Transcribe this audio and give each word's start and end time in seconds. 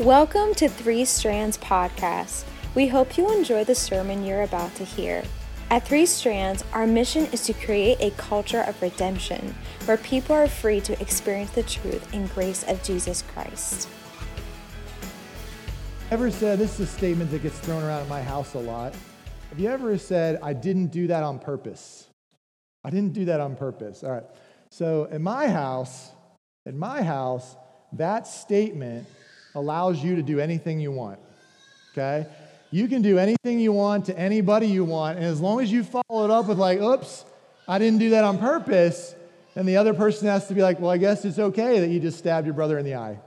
Welcome 0.00 0.54
to 0.54 0.66
Three 0.66 1.04
Strands 1.04 1.58
Podcast. 1.58 2.44
We 2.74 2.88
hope 2.88 3.18
you 3.18 3.30
enjoy 3.36 3.64
the 3.64 3.74
sermon 3.74 4.24
you're 4.24 4.44
about 4.44 4.74
to 4.76 4.84
hear. 4.84 5.22
At 5.68 5.86
Three 5.86 6.06
Strands, 6.06 6.64
our 6.72 6.86
mission 6.86 7.26
is 7.32 7.44
to 7.44 7.52
create 7.52 7.98
a 8.00 8.10
culture 8.12 8.62
of 8.62 8.80
redemption 8.80 9.54
where 9.84 9.98
people 9.98 10.34
are 10.34 10.48
free 10.48 10.80
to 10.80 10.98
experience 11.02 11.50
the 11.50 11.64
truth 11.64 12.14
and 12.14 12.30
grace 12.30 12.62
of 12.62 12.82
Jesus 12.82 13.20
Christ. 13.20 13.90
Ever 16.10 16.30
said, 16.30 16.58
this 16.58 16.80
is 16.80 16.88
a 16.88 16.90
statement 16.90 17.30
that 17.32 17.42
gets 17.42 17.58
thrown 17.58 17.82
around 17.82 18.00
at 18.00 18.08
my 18.08 18.22
house 18.22 18.54
a 18.54 18.58
lot. 18.58 18.94
Have 19.50 19.60
you 19.60 19.68
ever 19.68 19.98
said, 19.98 20.38
I 20.42 20.54
didn't 20.54 20.86
do 20.86 21.08
that 21.08 21.22
on 21.22 21.38
purpose? 21.38 22.08
I 22.82 22.88
didn't 22.88 23.12
do 23.12 23.26
that 23.26 23.40
on 23.40 23.54
purpose. 23.54 24.02
All 24.02 24.12
right. 24.12 24.24
So 24.70 25.04
in 25.04 25.20
my 25.22 25.48
house, 25.48 26.08
in 26.64 26.78
my 26.78 27.02
house, 27.02 27.54
that 27.92 28.26
statement 28.26 29.06
allows 29.54 30.02
you 30.02 30.16
to 30.16 30.22
do 30.22 30.40
anything 30.40 30.80
you 30.80 30.92
want. 30.92 31.18
Okay? 31.92 32.26
You 32.70 32.86
can 32.86 33.02
do 33.02 33.18
anything 33.18 33.58
you 33.58 33.72
want 33.72 34.06
to 34.06 34.18
anybody 34.18 34.66
you 34.68 34.84
want, 34.84 35.18
and 35.18 35.26
as 35.26 35.40
long 35.40 35.60
as 35.60 35.72
you 35.72 35.82
follow 35.82 36.24
it 36.24 36.30
up 36.30 36.46
with, 36.46 36.58
like, 36.58 36.80
oops, 36.80 37.24
I 37.66 37.78
didn't 37.78 37.98
do 37.98 38.10
that 38.10 38.24
on 38.24 38.38
purpose, 38.38 39.14
then 39.54 39.66
the 39.66 39.76
other 39.76 39.92
person 39.92 40.28
has 40.28 40.46
to 40.48 40.54
be 40.54 40.62
like, 40.62 40.78
well, 40.78 40.90
I 40.90 40.96
guess 40.96 41.24
it's 41.24 41.38
okay 41.38 41.80
that 41.80 41.88
you 41.88 41.98
just 41.98 42.18
stabbed 42.18 42.46
your 42.46 42.54
brother 42.54 42.78
in 42.78 42.84
the 42.84 42.94
eye. 42.94 43.18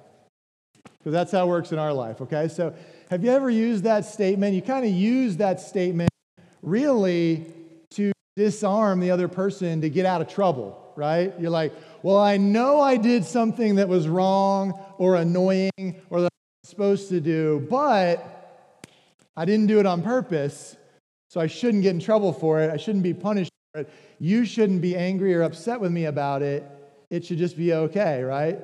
Because 0.98 1.12
that's 1.12 1.34
how 1.34 1.45
it 1.45 1.50
works 1.50 1.73
in 1.73 1.80
our 1.80 1.91
life, 1.91 2.22
okay? 2.22 2.48
So, 2.48 2.73
have 3.09 3.23
you 3.23 3.31
ever 3.31 3.50
used 3.50 3.84
that 3.84 4.05
statement? 4.05 4.55
You 4.55 4.62
kind 4.62 4.86
of 4.86 4.92
use 4.92 5.38
that 5.38 5.59
statement 5.59 6.09
really 6.62 7.45
to 7.92 8.14
disarm 8.38 9.02
the 9.02 9.12
other 9.12 9.28
person 9.28 9.81
to 9.81 9.90
get 9.90 10.05
out 10.05 10.22
of 10.22 10.30
trouble, 10.30 10.94
right? 10.95 11.34
You're 11.40 11.52
like, 11.52 11.73
well, 12.04 12.18
I 12.18 12.36
know 12.36 12.82
I 12.82 12.98
did 12.98 13.24
something 13.24 13.76
that 13.76 13.88
was 13.88 14.10
wrong 14.10 14.78
or 14.98 15.16
annoying 15.16 15.72
or 16.10 16.22
that 16.22 16.28
I 16.28 16.62
was 16.62 16.70
supposed 16.70 17.10
to 17.10 17.22
do, 17.22 17.66
but 17.70 18.84
I 19.38 19.45
didn't 19.45 19.68
do 19.68 19.80
it 19.80 19.86
on 19.86 20.04
purpose, 20.04 20.76
so 21.30 21.40
I 21.40 21.48
shouldn't 21.48 21.82
get 21.82 21.92
in 21.92 22.02
trouble 22.02 22.34
for 22.34 22.60
it. 22.60 22.70
I 22.70 22.78
shouldn't 22.78 23.04
be 23.04 23.14
punished 23.14 23.52
for 23.72 23.82
it. 23.82 23.90
You 24.20 24.44
shouldn't 24.44 24.82
be 24.82 24.98
angry 24.98 25.34
or 25.34 25.44
upset 25.44 25.80
with 25.80 25.94
me 25.94 26.06
about 26.06 26.42
it. 26.42 26.70
It 27.10 27.26
should 27.26 27.38
just 27.38 27.56
be 27.56 27.73
okay, 27.73 28.22
right? 28.22 28.60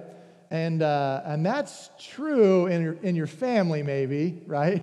And, 0.51 0.81
uh, 0.81 1.21
and 1.23 1.45
that's 1.45 1.91
true 1.97 2.67
in 2.67 2.81
your, 2.81 2.93
in 3.03 3.15
your 3.15 3.27
family, 3.27 3.83
maybe, 3.83 4.43
right? 4.47 4.81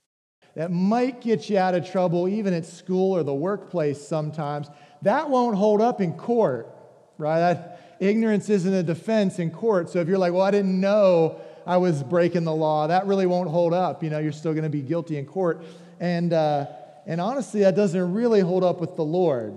That 0.54 0.72
might 0.72 1.20
get 1.20 1.50
you 1.50 1.58
out 1.58 1.74
of 1.74 1.88
trouble 1.90 2.26
even 2.26 2.54
at 2.54 2.64
school 2.64 3.14
or 3.14 3.22
the 3.22 3.34
workplace 3.34 4.00
sometimes. 4.00 4.68
That 5.02 5.28
won't 5.28 5.56
hold 5.56 5.82
up 5.82 6.00
in 6.00 6.14
court, 6.14 6.74
right? 7.18 7.40
That, 7.40 7.75
ignorance 8.00 8.48
isn't 8.48 8.72
a 8.72 8.82
defense 8.82 9.38
in 9.38 9.50
court. 9.50 9.90
So 9.90 10.00
if 10.00 10.08
you're 10.08 10.18
like, 10.18 10.32
well, 10.32 10.42
I 10.42 10.50
didn't 10.50 10.80
know 10.80 11.40
I 11.66 11.76
was 11.78 12.02
breaking 12.02 12.44
the 12.44 12.54
law. 12.54 12.86
That 12.86 13.06
really 13.06 13.26
won't 13.26 13.50
hold 13.50 13.74
up. 13.74 14.02
You 14.02 14.10
know, 14.10 14.18
you're 14.18 14.32
still 14.32 14.52
going 14.52 14.64
to 14.64 14.70
be 14.70 14.82
guilty 14.82 15.18
in 15.18 15.26
court. 15.26 15.64
And, 15.98 16.32
uh, 16.32 16.66
and 17.06 17.20
honestly, 17.20 17.60
that 17.60 17.74
doesn't 17.74 18.12
really 18.12 18.40
hold 18.40 18.62
up 18.62 18.80
with 18.80 18.96
the 18.96 19.04
Lord. 19.04 19.54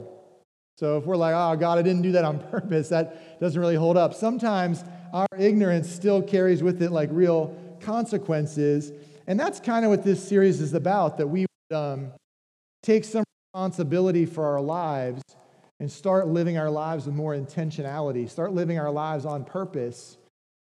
So 0.78 0.98
if 0.98 1.06
we're 1.06 1.18
like, 1.18 1.36
oh, 1.36 1.56
God, 1.58 1.78
I 1.78 1.82
didn't 1.82 2.02
do 2.02 2.14
that 2.14 2.26
on 2.26 2.40
purpose, 2.52 2.90
that 2.90 3.40
doesn't 3.40 3.60
really 3.60 3.76
hold 3.76 3.98
up. 3.98 4.14
Sometimes 4.14 4.84
our 5.14 5.28
ignorance 5.38 5.90
still 5.90 6.22
carries 6.22 6.64
with 6.64 6.82
it 6.82 6.92
like 6.92 7.10
real 7.12 7.56
consequences. 7.82 8.92
And 9.28 9.40
that's 9.40 9.60
kind 9.60 9.86
of 9.86 9.92
what 9.92 10.04
this 10.04 10.26
series 10.26 10.62
is 10.62 10.74
about 10.74 11.18
that 11.18 11.28
we 11.28 11.46
um, 11.74 12.12
take 12.82 13.04
some 13.04 13.24
responsibility 13.54 14.26
for 14.26 14.46
our 14.46 14.62
lives 14.62 15.22
and 15.80 15.92
start 15.92 16.28
living 16.28 16.58
our 16.58 16.70
lives 16.70 17.06
with 17.06 17.16
more 17.16 17.34
intentionality, 17.34 18.30
start 18.30 18.54
living 18.54 18.80
our 18.80 18.92
lives 18.92 19.26
on 19.26 19.46
purpose 19.46 20.18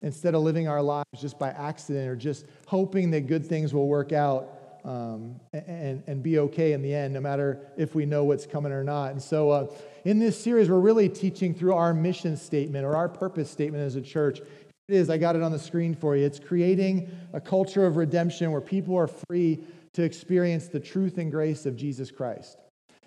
instead 0.03 0.34
of 0.34 0.42
living 0.42 0.69
our 0.69 0.83
lives 0.83 1.20
just 1.20 1.39
by 1.39 1.50
accident 1.50 2.08
or 2.08 2.16
just 2.16 2.47
hoping 2.66 3.11
that 3.11 3.27
good 3.27 3.44
things 3.44 3.75
will 3.75 3.88
work 3.88 4.12
out 4.12 4.61
um, 4.84 5.38
and, 5.53 6.03
and 6.06 6.22
be 6.22 6.38
okay 6.38 6.72
in 6.72 6.81
the 6.81 6.94
end, 6.94 7.12
no 7.12 7.20
matter 7.20 7.61
if 7.77 7.94
we 7.94 8.06
know 8.06 8.25
what's 8.25 8.47
coming 8.47 8.72
or 8.72 8.84
not. 8.84 9.12
And 9.12 9.21
so, 9.21 9.50
uh, 9.50 9.66
in 10.04 10.19
this 10.19 10.43
series, 10.43 10.71
we're 10.71 10.81
really 10.81 11.09
teaching 11.09 11.53
through 11.53 11.75
our 11.75 11.92
mission 11.92 12.37
statement 12.37 12.87
or 12.87 12.97
our 12.97 13.09
purpose 13.09 13.50
statement 13.50 13.84
as 13.84 13.97
a 13.97 14.00
church. 14.00 14.41
It 14.41 14.94
is, 14.94 15.10
I 15.10 15.19
got 15.19 15.37
it 15.37 15.42
on 15.42 15.53
the 15.53 15.59
screen 15.59 15.94
for 15.94 16.16
you. 16.16 16.25
It's 16.25 16.38
creating 16.38 17.10
a 17.34 17.41
culture 17.41 17.84
of 17.84 17.97
redemption 17.97 18.50
where 18.53 18.62
people 18.62 18.97
are 18.97 19.09
free 19.28 19.60
to 19.92 20.03
experience 20.03 20.69
the 20.69 20.81
truth 20.81 21.19
and 21.19 21.31
grace 21.31 21.66
of 21.66 21.77
Jesus 21.77 22.10
Christ. 22.10 22.56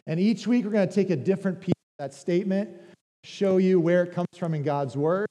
And 0.05 0.19
each 0.19 0.45
week, 0.45 0.65
we're 0.65 0.71
going 0.71 0.87
to 0.87 0.93
take 0.93 1.09
a 1.09 1.15
different 1.15 1.59
piece 1.59 1.72
that 1.99 2.13
statement, 2.13 2.69
show 3.23 3.57
you 3.57 3.79
where 3.79 4.03
it 4.03 4.13
comes 4.13 4.27
from 4.37 4.53
in 4.53 4.63
God's 4.63 4.97
Word 4.97 5.27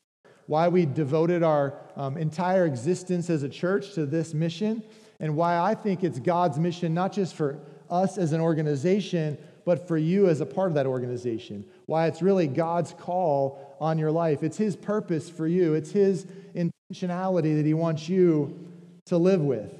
why 0.46 0.68
we 0.68 0.84
devoted 0.84 1.42
our 1.42 1.74
um, 1.96 2.16
entire 2.16 2.66
existence 2.66 3.30
as 3.30 3.42
a 3.42 3.48
church 3.48 3.94
to 3.94 4.06
this 4.06 4.34
mission, 4.34 4.82
and 5.20 5.36
why 5.36 5.58
I 5.58 5.74
think 5.74 6.02
it's 6.02 6.18
God's 6.18 6.58
mission, 6.58 6.92
not 6.92 7.12
just 7.12 7.34
for 7.34 7.58
us 7.88 8.18
as 8.18 8.32
an 8.32 8.40
organization, 8.40 9.38
but 9.64 9.86
for 9.86 9.96
you 9.96 10.28
as 10.28 10.40
a 10.40 10.46
part 10.46 10.68
of 10.68 10.74
that 10.74 10.86
organization. 10.86 11.64
Why 11.86 12.06
it's 12.06 12.22
really 12.22 12.48
God's 12.48 12.92
call 12.92 13.76
on 13.80 13.98
your 13.98 14.10
life. 14.10 14.42
It's 14.42 14.56
His 14.56 14.74
purpose 14.74 15.30
for 15.30 15.46
you, 15.46 15.74
it's 15.74 15.90
His 15.90 16.26
intentionality 16.54 17.56
that 17.56 17.66
He 17.66 17.74
wants 17.74 18.08
you 18.08 18.68
to 19.06 19.16
live 19.16 19.40
with. 19.40 19.72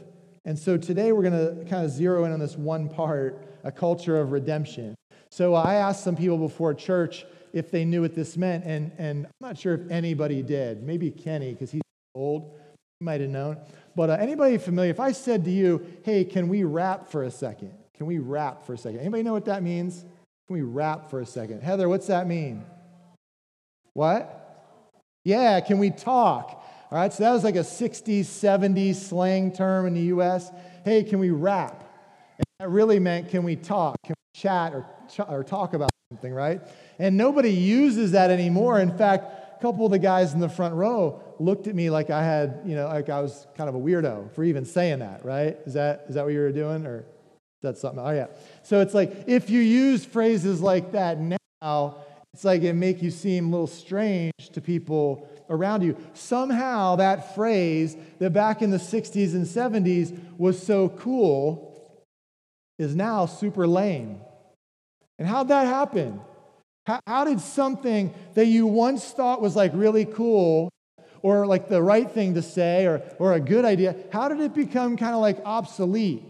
And 0.45 0.59
so 0.59 0.77
today 0.77 1.13
we're 1.13 1.29
going 1.29 1.65
to 1.65 1.71
kind 1.71 1.85
of 1.85 1.91
zero 1.91 2.25
in 2.25 2.33
on 2.33 2.41
this 2.41 2.57
one 2.57 2.89
part 2.89 3.47
a 3.63 3.71
culture 3.71 4.19
of 4.19 4.33
redemption. 4.33 4.95
So 5.33 5.55
I 5.55 5.77
asked 5.77 6.05
some 6.05 6.15
people 6.15 6.37
before 6.37 6.75
church 6.75 7.25
if 7.55 7.71
they 7.71 7.87
knew 7.87 8.03
what 8.03 8.15
this 8.15 8.37
meant. 8.37 8.67
And, 8.67 8.93
and 8.99 9.25
I'm 9.25 9.33
not 9.41 9.57
sure 9.57 9.73
if 9.73 9.91
anybody 9.91 10.43
did. 10.43 10.83
Maybe 10.83 11.11
Kenny, 11.11 11.53
because 11.53 11.71
he's 11.71 11.81
old. 12.15 12.51
He 13.01 13.07
might 13.07 13.23
have 13.23 13.31
known. 13.31 13.57
But 13.97 14.11
uh, 14.11 14.19
anybody 14.21 14.59
familiar? 14.59 14.91
If 14.91 15.01
I 15.01 15.13
said 15.13 15.47
to 15.47 15.51
you, 15.51 15.87
hey, 16.03 16.25
can 16.27 16.51
we 16.51 16.65
rap 16.65 17.11
for 17.11 17.23
a 17.23 17.31
second? 17.31 17.73
Can 17.97 18.05
we 18.05 18.19
rap 18.19 18.67
for 18.67 18.75
a 18.75 18.79
second? 18.79 19.01
Anybody 19.01 19.23
know 19.23 19.33
what 19.33 19.47
that 19.47 19.63
means? 19.63 20.01
Can 20.01 20.55
we 20.55 20.61
rap 20.61 21.09
for 21.09 21.21
a 21.21 21.27
second? 21.27 21.63
Heather, 21.63 21.89
what's 21.89 22.09
that 22.09 22.27
mean? 22.27 22.67
What? 23.95 24.39
Yeah, 25.25 25.61
can 25.61 25.79
we 25.79 25.93
talk? 25.93 26.63
All 26.91 26.99
right, 26.99 27.11
so 27.11 27.23
that 27.23 27.33
was 27.33 27.43
like 27.43 27.57
a 27.57 27.61
60s, 27.61 28.21
70s 28.21 28.97
slang 28.97 29.51
term 29.51 29.87
in 29.87 29.95
the 29.95 30.15
US. 30.15 30.51
Hey, 30.85 31.03
can 31.05 31.21
we 31.21 31.31
rap? 31.31 31.89
That 32.63 32.69
really 32.69 33.01
meant 33.01 33.29
can 33.29 33.43
we 33.43 33.57
talk? 33.57 33.97
Can 34.05 34.15
we 34.17 34.41
chat 34.41 34.73
or, 34.73 34.87
or 35.27 35.43
talk 35.43 35.75
about 35.75 35.91
something, 36.13 36.33
right? 36.33 36.61
And 37.01 37.17
nobody 37.17 37.51
uses 37.51 38.13
that 38.13 38.31
anymore. 38.31 38.79
In 38.79 38.97
fact, 38.97 39.25
a 39.59 39.61
couple 39.61 39.85
of 39.85 39.91
the 39.91 39.99
guys 39.99 40.33
in 40.33 40.39
the 40.39 40.49
front 40.49 40.77
row 40.77 41.21
looked 41.41 41.67
at 41.67 41.75
me 41.75 41.91
like 41.91 42.11
I 42.11 42.23
had, 42.23 42.61
you 42.65 42.77
know, 42.77 42.87
like 42.87 43.09
I 43.09 43.21
was 43.21 43.49
kind 43.57 43.69
of 43.69 43.75
a 43.75 43.81
weirdo 43.81 44.31
for 44.31 44.45
even 44.45 44.65
saying 44.65 45.01
that, 45.01 45.25
right? 45.25 45.59
Is 45.67 45.75
that, 45.75 46.05
is 46.09 46.15
that 46.15 46.23
what 46.23 46.35
you 46.35 46.39
were 46.39 46.53
doing? 46.53 46.87
Or 46.87 46.99
is 46.99 47.63
that 47.63 47.79
something? 47.79 47.99
Oh, 47.99 48.11
yeah. 48.11 48.29
So 48.63 48.81
it's 48.81 48.95
like 48.95 49.25
if 49.27 49.51
you 49.51 49.59
use 49.59 50.05
phrases 50.05 50.61
like 50.61 50.93
that 50.93 51.19
now, 51.19 51.97
it's 52.33 52.45
like 52.45 52.63
it 52.63 52.75
make 52.75 53.03
you 53.03 53.11
seem 53.11 53.49
a 53.49 53.51
little 53.51 53.67
strange 53.67 54.35
to 54.53 54.61
people 54.61 55.29
around 55.51 55.83
you. 55.83 55.97
Somehow 56.15 56.95
that 56.95 57.35
phrase 57.35 57.97
that 58.21 58.33
back 58.33 58.63
in 58.63 58.71
the 58.71 58.79
60s 58.79 59.35
and 59.35 59.45
70s 59.45 60.17
was 60.39 60.65
so 60.65 60.91
cool 60.91 61.72
is 62.83 62.95
now 62.95 63.27
super 63.27 63.67
lame. 63.67 64.21
And 65.19 65.27
how'd 65.27 65.49
that 65.49 65.67
happen? 65.67 66.21
How, 66.87 67.01
how 67.07 67.25
did 67.25 67.41
something 67.41 68.13
that 68.35 68.47
you 68.47 68.67
once 68.67 69.11
thought 69.11 69.41
was 69.41 69.57
like 69.57 69.73
really 69.75 70.05
cool 70.05 70.69
or 71.23 71.47
like 71.47 71.69
the 71.69 71.83
right 71.83 72.11
thing 72.11 72.35
to 72.35 72.43
say 72.43 72.87
or, 72.87 73.03
or 73.19 73.33
a 73.33 73.41
good 73.41 73.65
idea, 73.65 73.95
how 74.13 74.29
did 74.29 74.41
it 74.41 74.55
become 74.55 74.97
kind 74.97 75.15
of 75.15 75.21
like 75.21 75.39
obsolete? 75.45 76.25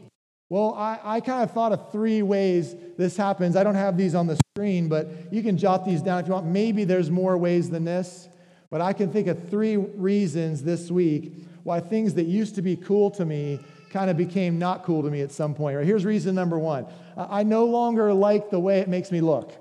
Well, 0.51 0.75
I, 0.75 0.99
I 1.03 1.21
kind 1.21 1.43
of 1.43 1.53
thought 1.53 1.73
of 1.73 1.91
three 1.91 2.21
ways 2.21 2.75
this 2.99 3.17
happens. 3.17 3.57
I 3.57 3.65
don't 3.65 3.75
have 3.75 3.97
these 3.97 4.15
on 4.15 4.27
the 4.27 4.39
screen, 4.55 4.89
but 4.91 5.33
you 5.33 5.43
can 5.43 5.57
jot 5.57 5.87
these 5.87 6.03
down 6.03 6.21
if 6.21 6.27
you 6.27 6.35
want. 6.35 6.47
Maybe 6.47 6.85
there's 6.85 7.11
more 7.11 7.39
ways 7.39 7.71
than 7.71 7.85
this, 7.87 8.29
but 8.69 8.83
I 8.83 8.93
can 8.93 9.11
think 9.11 9.29
of 9.29 9.49
three 9.49 9.79
reasons 9.79 10.63
this 10.63 10.91
week 10.91 11.33
why 11.63 11.81
things 11.81 12.15
that 12.15 12.25
used 12.25 12.57
to 12.57 12.63
be 12.63 12.77
cool 12.77 13.11
to 13.13 13.25
me 13.25 13.61
kind 13.93 14.11
of 14.11 14.17
became 14.17 14.59
not 14.59 14.85
cool 14.85 15.03
to 15.03 15.11
me 15.11 15.21
at 15.21 15.31
some 15.31 15.55
point. 15.55 15.77
Right? 15.77 15.87
Here's 15.87 16.05
reason 16.05 16.35
number 16.35 16.59
one 16.59 16.87
I 17.17 17.43
no 17.43 17.67
longer 17.67 18.13
like 18.13 18.51
the 18.51 18.59
way 18.59 18.81
it 18.81 18.89
makes 18.89 19.13
me 19.13 19.21
look. 19.21 19.53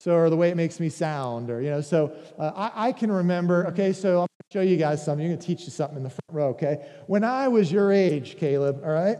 So, 0.00 0.16
or 0.16 0.30
the 0.30 0.36
way 0.36 0.50
it 0.50 0.56
makes 0.56 0.80
me 0.80 0.88
sound, 0.88 1.48
or, 1.48 1.62
you 1.62 1.70
know, 1.70 1.80
so 1.80 2.12
uh, 2.36 2.50
I, 2.56 2.88
I, 2.88 2.92
can 2.92 3.12
remember, 3.12 3.68
okay, 3.68 3.92
so 3.92 4.22
I'll 4.22 4.26
show 4.52 4.60
you 4.60 4.76
guys 4.76 5.04
something. 5.04 5.24
I'm 5.24 5.30
going 5.30 5.38
to 5.38 5.46
teach 5.46 5.62
you 5.62 5.70
something 5.70 5.96
in 5.96 6.02
the 6.02 6.10
front 6.10 6.32
row, 6.32 6.48
okay? 6.48 6.84
When 7.06 7.22
I 7.22 7.46
was 7.46 7.70
your 7.70 7.92
age, 7.92 8.36
Caleb, 8.36 8.80
all 8.82 8.90
right, 8.90 9.18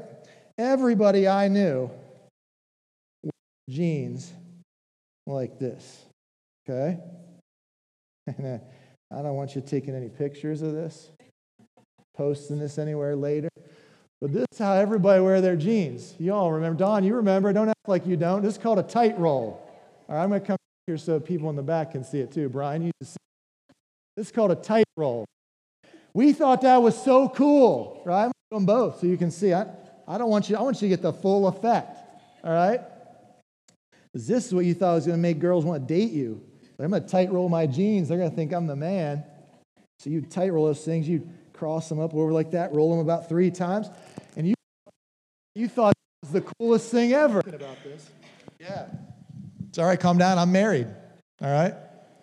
everybody 0.58 1.28
I 1.28 1.46
knew 1.46 1.88
jeans 3.70 4.32
like 5.24 5.60
this, 5.60 6.04
okay? 6.68 6.98
And 8.26 8.44
uh, 8.44 8.58
I 9.16 9.22
don't 9.22 9.36
want 9.36 9.54
you 9.54 9.60
taking 9.60 9.94
any 9.94 10.08
pictures 10.08 10.62
of 10.62 10.72
this, 10.72 11.10
posting 12.16 12.58
this 12.58 12.78
anywhere 12.78 13.14
later. 13.14 13.50
But 14.22 14.32
this 14.32 14.46
is 14.52 14.58
how 14.58 14.74
everybody 14.74 15.20
wear 15.20 15.40
their 15.40 15.56
jeans. 15.56 16.14
You 16.16 16.32
all 16.32 16.52
remember. 16.52 16.78
Don, 16.78 17.02
you 17.02 17.16
remember. 17.16 17.52
Don't 17.52 17.68
act 17.68 17.88
like 17.88 18.06
you 18.06 18.16
don't. 18.16 18.40
This 18.40 18.54
is 18.54 18.62
called 18.62 18.78
a 18.78 18.84
tight 18.84 19.18
roll. 19.18 19.68
All 20.08 20.14
right, 20.14 20.22
I'm 20.22 20.28
going 20.28 20.40
to 20.40 20.46
come 20.46 20.56
here 20.86 20.96
so 20.96 21.18
people 21.18 21.50
in 21.50 21.56
the 21.56 21.62
back 21.62 21.90
can 21.90 22.04
see 22.04 22.20
it 22.20 22.30
too. 22.30 22.48
Brian, 22.48 22.82
you 22.82 22.92
see 23.02 23.16
this 24.16 24.26
is 24.26 24.32
called 24.32 24.52
a 24.52 24.54
tight 24.54 24.84
roll. 24.96 25.24
We 26.14 26.32
thought 26.32 26.60
that 26.60 26.76
was 26.76 27.02
so 27.02 27.30
cool, 27.30 28.00
right? 28.04 28.30
Do 28.52 28.58
them 28.58 28.64
both 28.64 29.00
so 29.00 29.08
you 29.08 29.16
can 29.16 29.32
see. 29.32 29.52
I, 29.52 29.66
I 30.06 30.18
don't 30.18 30.30
want 30.30 30.48
you, 30.48 30.56
I 30.56 30.62
want 30.62 30.76
you 30.76 30.88
to 30.88 30.88
get 30.88 31.02
the 31.02 31.12
full 31.12 31.48
effect. 31.48 31.98
All 32.44 32.52
right? 32.52 32.80
This 34.14 34.46
is 34.46 34.54
what 34.54 34.64
you 34.64 34.74
thought 34.74 34.94
was 34.94 35.06
going 35.06 35.18
to 35.18 35.22
make 35.22 35.40
girls 35.40 35.64
want 35.64 35.88
to 35.88 35.94
date 35.94 36.12
you. 36.12 36.40
I'm 36.78 36.90
going 36.90 37.02
to 37.02 37.08
tight 37.08 37.32
roll 37.32 37.48
my 37.48 37.66
jeans. 37.66 38.08
They're 38.08 38.18
going 38.18 38.30
to 38.30 38.36
think 38.36 38.52
I'm 38.52 38.68
the 38.68 38.76
man. 38.76 39.24
So 39.98 40.10
you 40.10 40.20
tight 40.20 40.52
roll 40.52 40.66
those 40.66 40.84
things. 40.84 41.08
You 41.08 41.28
cross 41.62 41.88
them 41.88 42.00
up 42.00 42.12
over 42.12 42.32
like 42.32 42.50
that, 42.50 42.72
roll 42.72 42.90
them 42.90 42.98
about 42.98 43.28
three 43.28 43.48
times, 43.48 43.88
and 44.36 44.48
you 44.48 44.54
you 45.54 45.68
thought 45.68 45.92
it 45.92 46.26
was 46.26 46.32
the 46.32 46.40
coolest 46.40 46.90
thing 46.90 47.12
ever. 47.12 47.38
About 47.38 47.80
this, 47.84 48.10
yeah. 48.58 48.86
It's 49.68 49.78
all 49.78 49.84
right. 49.84 50.00
Calm 50.00 50.18
down. 50.18 50.38
I'm 50.38 50.50
married. 50.50 50.88
All 51.40 51.52
right. 51.52 51.72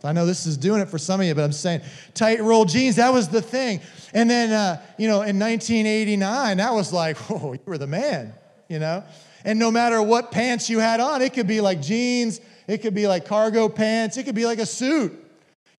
I 0.04 0.12
know 0.12 0.26
this 0.26 0.46
is 0.46 0.58
doing 0.58 0.82
it 0.82 0.90
for 0.90 0.98
some 0.98 1.22
of 1.22 1.26
you, 1.26 1.34
but 1.34 1.46
I'm 1.46 1.54
saying 1.54 1.82
tight 2.14 2.42
roll 2.42 2.66
jeans, 2.66 2.98
that 2.98 3.14
was 3.14 3.30
the 3.30 3.42
thing. 3.42 3.80
And 4.14 4.30
then, 4.30 4.52
uh, 4.52 4.82
you 4.98 5.08
know, 5.08 5.22
in 5.22 5.40
1989, 5.40 6.58
that 6.58 6.74
was 6.74 6.92
like, 6.92 7.18
oh, 7.32 7.54
you 7.54 7.60
were 7.66 7.78
the 7.78 7.88
man, 7.88 8.34
you 8.68 8.80
know? 8.80 9.06
And 9.46 9.58
no 9.58 9.72
matter 9.72 10.02
what 10.02 10.32
pants 10.32 10.70
you 10.70 10.80
had 10.80 11.00
on, 11.00 11.22
it 11.22 11.34
could 11.34 11.48
be 11.48 11.62
like 11.62 11.82
jeans, 11.82 12.42
it 12.68 12.80
could 12.80 12.94
be 12.94 13.08
like 13.08 13.26
cargo 13.26 13.70
pants, 13.70 14.18
it 14.18 14.26
could 14.26 14.36
be 14.36 14.46
like 14.46 14.60
a 14.60 14.66
suit. 14.66 15.18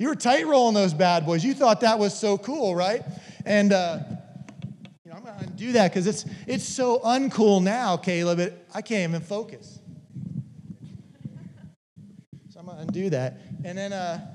You 0.01 0.09
were 0.09 0.15
tight 0.15 0.47
rolling 0.47 0.75
those 0.75 0.95
bad 0.95 1.27
boys. 1.27 1.45
You 1.45 1.53
thought 1.53 1.83
that 1.83 1.99
was 1.99 2.19
so 2.19 2.39
cool, 2.39 2.75
right? 2.75 3.03
And 3.45 3.73
uh, 3.73 4.01
you 5.05 5.11
know, 5.11 5.17
I'm 5.17 5.25
gonna 5.25 5.39
undo 5.41 5.73
that 5.73 5.91
because 5.91 6.07
it's 6.07 6.25
it's 6.47 6.65
so 6.65 7.01
uncool 7.01 7.63
now, 7.63 7.97
Caleb. 7.97 8.39
It, 8.39 8.67
I 8.75 8.83
can't 8.83 9.11
even 9.11 9.23
focus. 9.23 9.79
So 12.51 12.61
I'm 12.61 12.67
gonna 12.67 12.83
undo 12.83 13.11
that, 13.11 13.39
and 13.65 13.77
then. 13.77 13.93
Uh, 13.93 14.27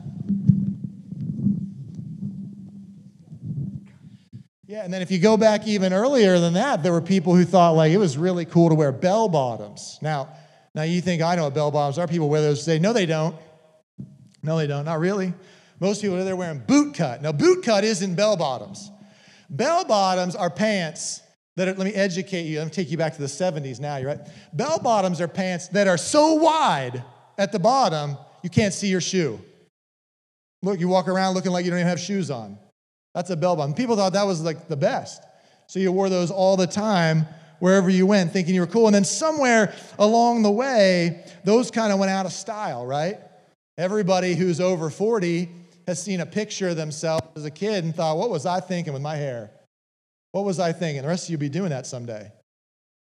Yeah, 4.67 4.83
and 4.83 4.91
then 4.91 5.03
if 5.03 5.11
you 5.11 5.19
go 5.19 5.37
back 5.37 5.67
even 5.67 5.93
earlier 5.93 6.39
than 6.39 6.53
that, 6.53 6.81
there 6.81 6.91
were 6.91 7.01
people 7.01 7.35
who 7.35 7.45
thought 7.45 7.75
like 7.75 7.91
it 7.91 7.97
was 7.97 8.17
really 8.17 8.45
cool 8.45 8.69
to 8.69 8.75
wear 8.75 8.91
bell 8.91 9.29
bottoms. 9.29 9.99
Now, 10.01 10.29
now 10.73 10.81
you 10.81 11.01
think 11.01 11.21
I 11.21 11.35
know 11.35 11.43
what 11.43 11.53
bell 11.53 11.69
bottoms 11.69 11.99
are. 11.99 12.07
People 12.07 12.29
wear 12.29 12.41
those 12.41 12.65
today. 12.65 12.79
No, 12.79 12.91
they 12.91 13.05
don't. 13.05 13.35
No, 14.41 14.57
they 14.57 14.65
don't. 14.65 14.85
Not 14.85 14.99
really. 14.99 15.33
Most 15.79 16.01
people 16.01 16.23
they're 16.23 16.35
wearing 16.35 16.63
boot 16.65 16.95
cut. 16.95 17.21
Now, 17.21 17.31
boot 17.31 17.63
cut 17.63 17.83
isn't 17.83 18.15
bell 18.15 18.37
bottoms. 18.37 18.89
Bell 19.49 19.85
bottoms 19.85 20.35
are 20.35 20.49
pants 20.49 21.21
that 21.55 21.67
are, 21.67 21.73
let 21.73 21.85
me 21.85 21.93
educate 21.93 22.43
you. 22.43 22.59
Let 22.59 22.65
me 22.65 22.71
take 22.71 22.91
you 22.91 22.97
back 22.97 23.13
to 23.13 23.21
the 23.21 23.27
70s 23.27 23.79
now, 23.79 23.97
you're 23.97 24.09
right. 24.09 24.19
Bell 24.53 24.79
bottoms 24.79 25.21
are 25.21 25.27
pants 25.27 25.67
that 25.69 25.87
are 25.87 25.97
so 25.97 26.33
wide 26.33 27.03
at 27.37 27.51
the 27.51 27.59
bottom, 27.59 28.17
you 28.43 28.49
can't 28.49 28.73
see 28.73 28.87
your 28.87 29.01
shoe. 29.01 29.39
Look, 30.61 30.79
you 30.79 30.87
walk 30.87 31.07
around 31.07 31.33
looking 31.33 31.51
like 31.51 31.65
you 31.65 31.71
don't 31.71 31.79
even 31.79 31.89
have 31.89 31.99
shoes 31.99 32.31
on. 32.31 32.57
That's 33.13 33.29
a 33.29 33.35
bell 33.35 33.55
bottom. 33.55 33.73
People 33.73 33.95
thought 33.95 34.13
that 34.13 34.25
was 34.25 34.41
like 34.41 34.67
the 34.67 34.77
best. 34.77 35.23
So 35.67 35.79
you 35.79 35.91
wore 35.91 36.09
those 36.09 36.31
all 36.31 36.57
the 36.57 36.67
time 36.67 37.27
wherever 37.59 37.89
you 37.89 38.05
went, 38.05 38.31
thinking 38.31 38.53
you 38.53 38.61
were 38.61 38.67
cool. 38.67 38.87
And 38.87 38.95
then 38.95 39.05
somewhere 39.05 39.73
along 39.97 40.43
the 40.43 40.51
way, 40.51 41.25
those 41.43 41.71
kind 41.71 41.93
of 41.93 41.99
went 41.99 42.11
out 42.11 42.25
of 42.25 42.33
style, 42.33 42.85
right? 42.85 43.19
Everybody 43.77 44.35
who's 44.35 44.59
over 44.59 44.89
40 44.89 45.49
has 45.87 46.01
seen 46.01 46.21
a 46.21 46.25
picture 46.25 46.69
of 46.69 46.75
themselves 46.75 47.27
as 47.35 47.45
a 47.45 47.51
kid 47.51 47.83
and 47.83 47.95
thought, 47.95 48.17
what 48.17 48.29
was 48.29 48.45
I 48.45 48.59
thinking 48.59 48.93
with 48.93 49.01
my 49.01 49.15
hair? 49.15 49.51
What 50.31 50.45
was 50.45 50.59
I 50.59 50.71
thinking? 50.73 51.01
The 51.03 51.07
rest 51.07 51.25
of 51.25 51.29
you 51.31 51.37
will 51.37 51.41
be 51.41 51.49
doing 51.49 51.69
that 51.69 51.87
someday. 51.87 52.31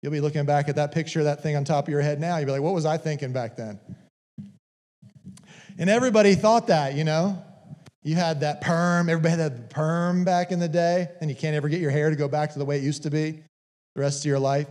You'll 0.04 0.12
be 0.12 0.22
looking 0.22 0.46
back 0.46 0.70
at 0.70 0.76
that 0.76 0.92
picture, 0.92 1.24
that 1.24 1.42
thing 1.42 1.56
on 1.56 1.64
top 1.64 1.86
of 1.86 1.90
your 1.90 2.02
head 2.02 2.20
now. 2.20 2.38
You'll 2.38 2.46
be 2.46 2.52
like, 2.52 2.62
what 2.62 2.74
was 2.74 2.86
I 2.86 2.98
thinking 2.98 3.34
back 3.34 3.58
then? 3.58 3.80
And 5.80 5.90
everybody 5.90 6.36
thought 6.36 6.68
that, 6.68 6.96
you 6.96 7.04
know? 7.04 7.44
You 8.04 8.16
had 8.16 8.42
that 8.42 8.62
perm, 8.62 9.10
everybody 9.10 9.42
had 9.42 9.52
that 9.52 9.70
perm 9.70 10.24
back 10.24 10.52
in 10.52 10.60
the 10.60 10.70
day, 10.70 11.10
and 11.20 11.30
you 11.30 11.36
can't 11.36 11.56
ever 11.56 11.68
get 11.68 11.82
your 11.82 11.92
hair 11.92 12.10
to 12.10 12.16
go 12.16 12.28
back 12.28 12.54
to 12.54 12.60
the 12.60 12.66
way 12.66 12.78
it 12.78 12.84
used 12.84 13.04
to 13.04 13.10
be 13.10 13.44
the 13.96 14.02
rest 14.02 14.22
of 14.22 14.26
your 14.26 14.40
life. 14.40 14.68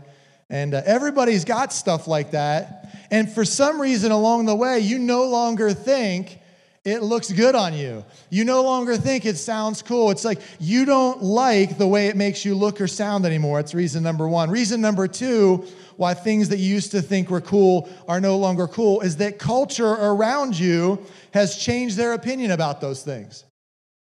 And 0.49 0.73
uh, 0.75 0.83
everybody's 0.87 1.45
got 1.45 1.73
stuff 1.73 2.07
like 2.07 2.31
that. 2.31 2.89
And 3.11 3.31
for 3.31 3.45
some 3.45 3.81
reason 3.81 4.13
along 4.13 4.47
the 4.47 4.55
way, 4.55 4.79
you 4.79 4.99
no 4.99 5.25
longer 5.25 5.73
think 5.73 6.39
it 6.87 7.03
looks 7.03 7.33
good 7.33 7.57
on 7.57 7.75
you. 7.75 8.05
You 8.31 8.45
no 8.45 8.63
longer 8.63 8.97
think 8.97 9.27
it 9.27 9.37
sounds 9.37 9.83
cool. 9.83 10.13
It's 10.13 10.25
like 10.25 10.41
you 10.61 10.85
don't 10.85 11.21
like 11.21 11.79
the 11.79 11.87
way 11.87 12.07
it 12.07 12.15
makes 12.15 12.45
you 12.45 12.55
look 12.55 12.81
or 12.81 12.87
sound 12.87 13.27
anymore. 13.27 13.59
It's 13.59 13.75
reason 13.75 14.05
number 14.05 14.29
one. 14.29 14.51
Reason 14.51 14.81
number 14.81 15.09
two, 15.09 15.67
why 15.97 16.15
things 16.15 16.49
that 16.51 16.59
you 16.59 16.73
used 16.73 16.93
to 16.93 17.03
think 17.03 17.29
were 17.29 17.41
cool 17.41 17.89
are 18.07 18.21
no 18.21 18.39
longer 18.39 18.69
cool, 18.69 19.01
is 19.01 19.17
that 19.17 19.41
culture 19.41 19.85
around 19.85 20.57
you 20.57 21.05
has 21.35 21.57
changed 21.57 21.97
their 21.97 22.13
opinion 22.13 22.53
about 22.53 22.81
those 22.81 23.03
things. 23.03 23.45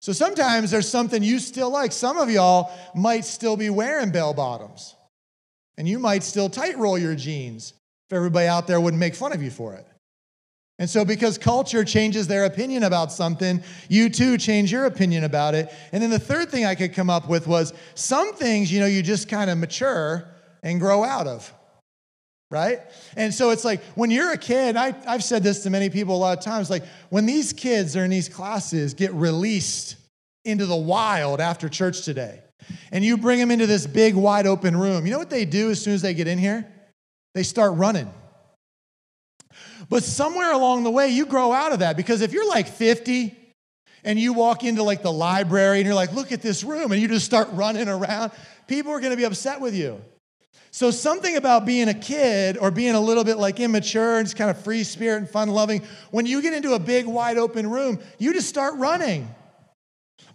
So 0.00 0.12
sometimes 0.12 0.70
there's 0.70 0.88
something 0.88 1.22
you 1.22 1.38
still 1.38 1.70
like. 1.70 1.90
Some 1.90 2.18
of 2.18 2.30
y'all 2.30 2.70
might 2.94 3.24
still 3.24 3.56
be 3.56 3.70
wearing 3.70 4.10
bell 4.10 4.34
bottoms, 4.34 4.94
and 5.78 5.88
you 5.88 5.98
might 5.98 6.22
still 6.22 6.50
tight 6.50 6.76
roll 6.76 6.98
your 6.98 7.14
jeans 7.14 7.72
if 8.10 8.14
everybody 8.14 8.46
out 8.46 8.66
there 8.66 8.78
wouldn't 8.78 9.00
make 9.00 9.14
fun 9.14 9.32
of 9.32 9.42
you 9.42 9.50
for 9.50 9.72
it. 9.72 9.86
And 10.78 10.90
so, 10.90 11.04
because 11.04 11.38
culture 11.38 11.84
changes 11.84 12.26
their 12.26 12.46
opinion 12.46 12.82
about 12.82 13.12
something, 13.12 13.62
you 13.88 14.08
too 14.08 14.36
change 14.36 14.72
your 14.72 14.86
opinion 14.86 15.22
about 15.22 15.54
it. 15.54 15.72
And 15.92 16.02
then 16.02 16.10
the 16.10 16.18
third 16.18 16.50
thing 16.50 16.64
I 16.64 16.74
could 16.74 16.92
come 16.92 17.08
up 17.08 17.28
with 17.28 17.46
was 17.46 17.72
some 17.94 18.34
things, 18.34 18.72
you 18.72 18.80
know, 18.80 18.86
you 18.86 19.02
just 19.02 19.28
kind 19.28 19.50
of 19.50 19.58
mature 19.58 20.28
and 20.64 20.80
grow 20.80 21.04
out 21.04 21.28
of, 21.28 21.52
right? 22.50 22.80
And 23.16 23.32
so 23.32 23.50
it's 23.50 23.64
like 23.64 23.84
when 23.94 24.10
you're 24.10 24.32
a 24.32 24.38
kid, 24.38 24.76
I, 24.76 24.96
I've 25.06 25.22
said 25.22 25.44
this 25.44 25.62
to 25.62 25.70
many 25.70 25.90
people 25.90 26.16
a 26.16 26.18
lot 26.18 26.36
of 26.36 26.42
times, 26.42 26.70
like 26.70 26.82
when 27.08 27.24
these 27.24 27.52
kids 27.52 27.96
are 27.96 28.04
in 28.04 28.10
these 28.10 28.28
classes 28.28 28.94
get 28.94 29.12
released 29.14 29.94
into 30.44 30.66
the 30.66 30.76
wild 30.76 31.40
after 31.40 31.68
church 31.68 32.02
today, 32.02 32.40
and 32.90 33.04
you 33.04 33.16
bring 33.16 33.38
them 33.38 33.52
into 33.52 33.66
this 33.66 33.86
big, 33.86 34.16
wide 34.16 34.46
open 34.46 34.76
room, 34.76 35.06
you 35.06 35.12
know 35.12 35.18
what 35.18 35.30
they 35.30 35.44
do 35.44 35.70
as 35.70 35.80
soon 35.80 35.94
as 35.94 36.02
they 36.02 36.14
get 36.14 36.26
in 36.26 36.38
here? 36.38 36.66
They 37.34 37.44
start 37.44 37.74
running. 37.74 38.10
But 39.88 40.02
somewhere 40.02 40.52
along 40.52 40.84
the 40.84 40.90
way, 40.90 41.08
you 41.08 41.26
grow 41.26 41.52
out 41.52 41.72
of 41.72 41.80
that 41.80 41.96
because 41.96 42.20
if 42.20 42.32
you're 42.32 42.48
like 42.48 42.68
50 42.68 43.36
and 44.04 44.18
you 44.18 44.32
walk 44.32 44.64
into 44.64 44.82
like 44.82 45.02
the 45.02 45.12
library 45.12 45.78
and 45.78 45.86
you're 45.86 45.94
like, 45.94 46.12
look 46.12 46.32
at 46.32 46.42
this 46.42 46.62
room, 46.62 46.92
and 46.92 47.00
you 47.00 47.08
just 47.08 47.24
start 47.24 47.48
running 47.52 47.88
around, 47.88 48.32
people 48.66 48.92
are 48.92 49.00
gonna 49.00 49.16
be 49.16 49.24
upset 49.24 49.60
with 49.60 49.74
you. 49.74 50.00
So, 50.70 50.90
something 50.90 51.36
about 51.36 51.64
being 51.64 51.88
a 51.88 51.94
kid 51.94 52.58
or 52.58 52.72
being 52.72 52.96
a 52.96 53.00
little 53.00 53.22
bit 53.22 53.38
like 53.38 53.60
immature 53.60 54.18
and 54.18 54.26
just 54.26 54.36
kind 54.36 54.50
of 54.50 54.60
free 54.64 54.82
spirit 54.82 55.18
and 55.18 55.30
fun 55.30 55.48
loving, 55.48 55.82
when 56.10 56.26
you 56.26 56.42
get 56.42 56.52
into 56.52 56.74
a 56.74 56.80
big, 56.80 57.06
wide 57.06 57.38
open 57.38 57.70
room, 57.70 58.00
you 58.18 58.32
just 58.32 58.48
start 58.48 58.74
running. 58.74 59.32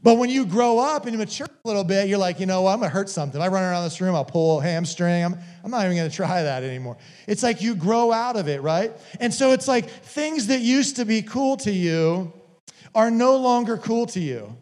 But 0.01 0.15
when 0.15 0.29
you 0.29 0.45
grow 0.45 0.79
up 0.79 1.03
and 1.03 1.11
you 1.11 1.17
mature 1.17 1.47
a 1.47 1.67
little 1.67 1.83
bit, 1.83 2.07
you're 2.07 2.17
like, 2.17 2.39
you 2.39 2.45
know 2.45 2.61
what, 2.61 2.73
I'm 2.73 2.79
gonna 2.79 2.89
hurt 2.89 3.09
something. 3.09 3.41
I 3.41 3.47
run 3.47 3.63
around 3.63 3.83
this 3.83 3.99
room, 3.99 4.15
I'll 4.15 4.23
pull 4.23 4.59
a 4.59 4.63
hamstring. 4.63 5.25
I'm, 5.25 5.37
I'm 5.63 5.71
not 5.71 5.83
even 5.85 5.97
gonna 5.97 6.09
try 6.09 6.41
that 6.43 6.63
anymore. 6.63 6.97
It's 7.27 7.43
like 7.43 7.61
you 7.61 7.75
grow 7.75 8.11
out 8.11 8.37
of 8.37 8.47
it, 8.47 8.61
right? 8.61 8.93
And 9.19 9.33
so 9.33 9.51
it's 9.51 9.67
like 9.67 9.89
things 9.89 10.47
that 10.47 10.61
used 10.61 10.95
to 10.97 11.05
be 11.05 11.21
cool 11.21 11.57
to 11.57 11.71
you 11.71 12.31
are 12.95 13.11
no 13.11 13.35
longer 13.37 13.77
cool 13.77 14.05
to 14.07 14.19
you. 14.19 14.55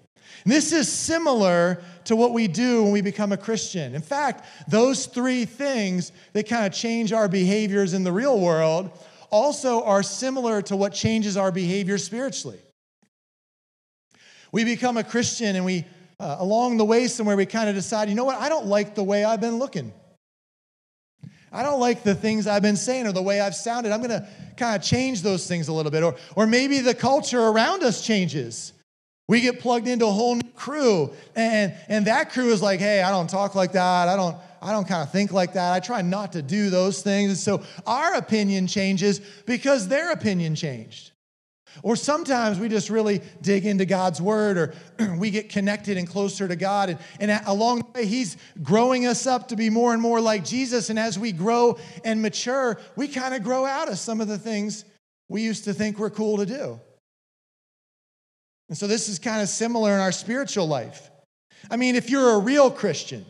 And 0.43 0.53
this 0.53 0.71
is 0.71 0.91
similar 0.91 1.81
to 2.05 2.15
what 2.15 2.33
we 2.33 2.47
do 2.47 2.83
when 2.83 2.91
we 2.91 3.01
become 3.01 3.31
a 3.31 3.37
Christian. 3.37 3.93
In 3.93 4.01
fact, 4.01 4.45
those 4.67 5.05
three 5.05 5.45
things 5.45 6.11
that 6.33 6.47
kind 6.47 6.65
of 6.65 6.73
change 6.73 7.13
our 7.13 7.27
behaviors 7.27 7.93
in 7.93 8.03
the 8.03 8.11
real 8.11 8.39
world 8.39 8.97
also 9.29 9.83
are 9.83 10.01
similar 10.01 10.61
to 10.63 10.75
what 10.75 10.93
changes 10.93 11.37
our 11.37 11.51
behavior 11.51 11.97
spiritually. 11.97 12.59
We 14.51 14.63
become 14.63 14.97
a 14.97 15.03
Christian 15.03 15.55
and 15.55 15.65
we, 15.65 15.85
uh, 16.19 16.37
along 16.39 16.77
the 16.77 16.85
way 16.85 17.07
somewhere, 17.07 17.35
we 17.35 17.45
kind 17.45 17.69
of 17.69 17.75
decide, 17.75 18.09
you 18.09 18.15
know 18.15 18.25
what, 18.25 18.39
I 18.39 18.49
don't 18.49 18.67
like 18.67 18.95
the 18.95 19.03
way 19.03 19.23
I've 19.23 19.41
been 19.41 19.59
looking. 19.59 19.93
I 21.51 21.63
don't 21.63 21.79
like 21.79 22.03
the 22.03 22.15
things 22.15 22.45
I've 22.45 22.61
been 22.61 22.75
saying 22.75 23.07
or 23.07 23.13
the 23.13 23.21
way 23.21 23.39
I've 23.39 23.55
sounded. 23.55 23.91
I'm 23.91 23.99
going 23.99 24.09
to 24.09 24.27
kind 24.57 24.75
of 24.75 24.81
change 24.81 25.21
those 25.21 25.47
things 25.47 25.69
a 25.69 25.73
little 25.73 25.91
bit. 25.91 26.03
Or, 26.03 26.15
or 26.35 26.45
maybe 26.45 26.79
the 26.79 26.93
culture 26.93 27.41
around 27.41 27.83
us 27.83 28.05
changes. 28.05 28.73
We 29.29 29.41
get 29.41 29.59
plugged 29.59 29.87
into 29.87 30.05
a 30.05 30.11
whole 30.11 30.35
new 30.35 30.51
crew, 30.55 31.13
and, 31.35 31.73
and 31.89 32.07
that 32.07 32.31
crew 32.31 32.49
is 32.49 32.61
like, 32.61 32.79
hey, 32.79 33.01
I 33.01 33.11
don't 33.11 33.29
talk 33.29 33.55
like 33.55 33.73
that. 33.73 34.07
I 34.07 34.15
don't, 34.15 34.37
I 34.61 34.71
don't 34.71 34.87
kind 34.87 35.03
of 35.03 35.11
think 35.11 35.33
like 35.33 35.53
that. 35.53 35.73
I 35.73 35.79
try 35.79 36.01
not 36.01 36.33
to 36.33 36.41
do 36.41 36.69
those 36.69 37.01
things. 37.01 37.29
And 37.29 37.37
so 37.37 37.63
our 37.85 38.15
opinion 38.15 38.67
changes 38.67 39.19
because 39.45 39.87
their 39.87 40.11
opinion 40.11 40.55
changed. 40.55 41.11
Or 41.83 41.95
sometimes 41.95 42.59
we 42.59 42.69
just 42.69 42.89
really 42.89 43.21
dig 43.41 43.65
into 43.65 43.85
God's 43.85 44.21
word 44.21 44.57
or 44.57 44.73
we 45.17 45.31
get 45.31 45.49
connected 45.49 45.97
and 45.97 46.07
closer 46.07 46.47
to 46.47 46.55
God. 46.55 46.89
And, 46.89 46.99
and 47.19 47.41
along 47.45 47.79
the 47.79 47.99
way, 47.99 48.05
He's 48.05 48.37
growing 48.63 49.05
us 49.05 49.27
up 49.27 49.49
to 49.49 49.55
be 49.55 49.69
more 49.69 49.93
and 49.93 50.01
more 50.01 50.19
like 50.19 50.43
Jesus. 50.43 50.89
And 50.89 50.97
as 50.97 51.17
we 51.17 51.31
grow 51.31 51.77
and 52.03 52.21
mature, 52.21 52.79
we 52.95 53.07
kind 53.07 53.33
of 53.33 53.43
grow 53.43 53.65
out 53.65 53.89
of 53.89 53.97
some 53.97 54.21
of 54.21 54.27
the 54.27 54.37
things 54.37 54.85
we 55.29 55.41
used 55.41 55.65
to 55.65 55.73
think 55.73 55.99
were 55.99 56.09
cool 56.09 56.37
to 56.37 56.45
do. 56.45 56.79
And 58.69 58.77
so 58.77 58.87
this 58.87 59.07
is 59.07 59.19
kind 59.19 59.41
of 59.41 59.49
similar 59.49 59.93
in 59.93 59.99
our 59.99 60.11
spiritual 60.11 60.67
life. 60.67 61.09
I 61.71 61.77
mean, 61.77 61.95
if 61.95 62.09
you're 62.09 62.31
a 62.31 62.39
real 62.39 62.69
Christian, 62.69 63.25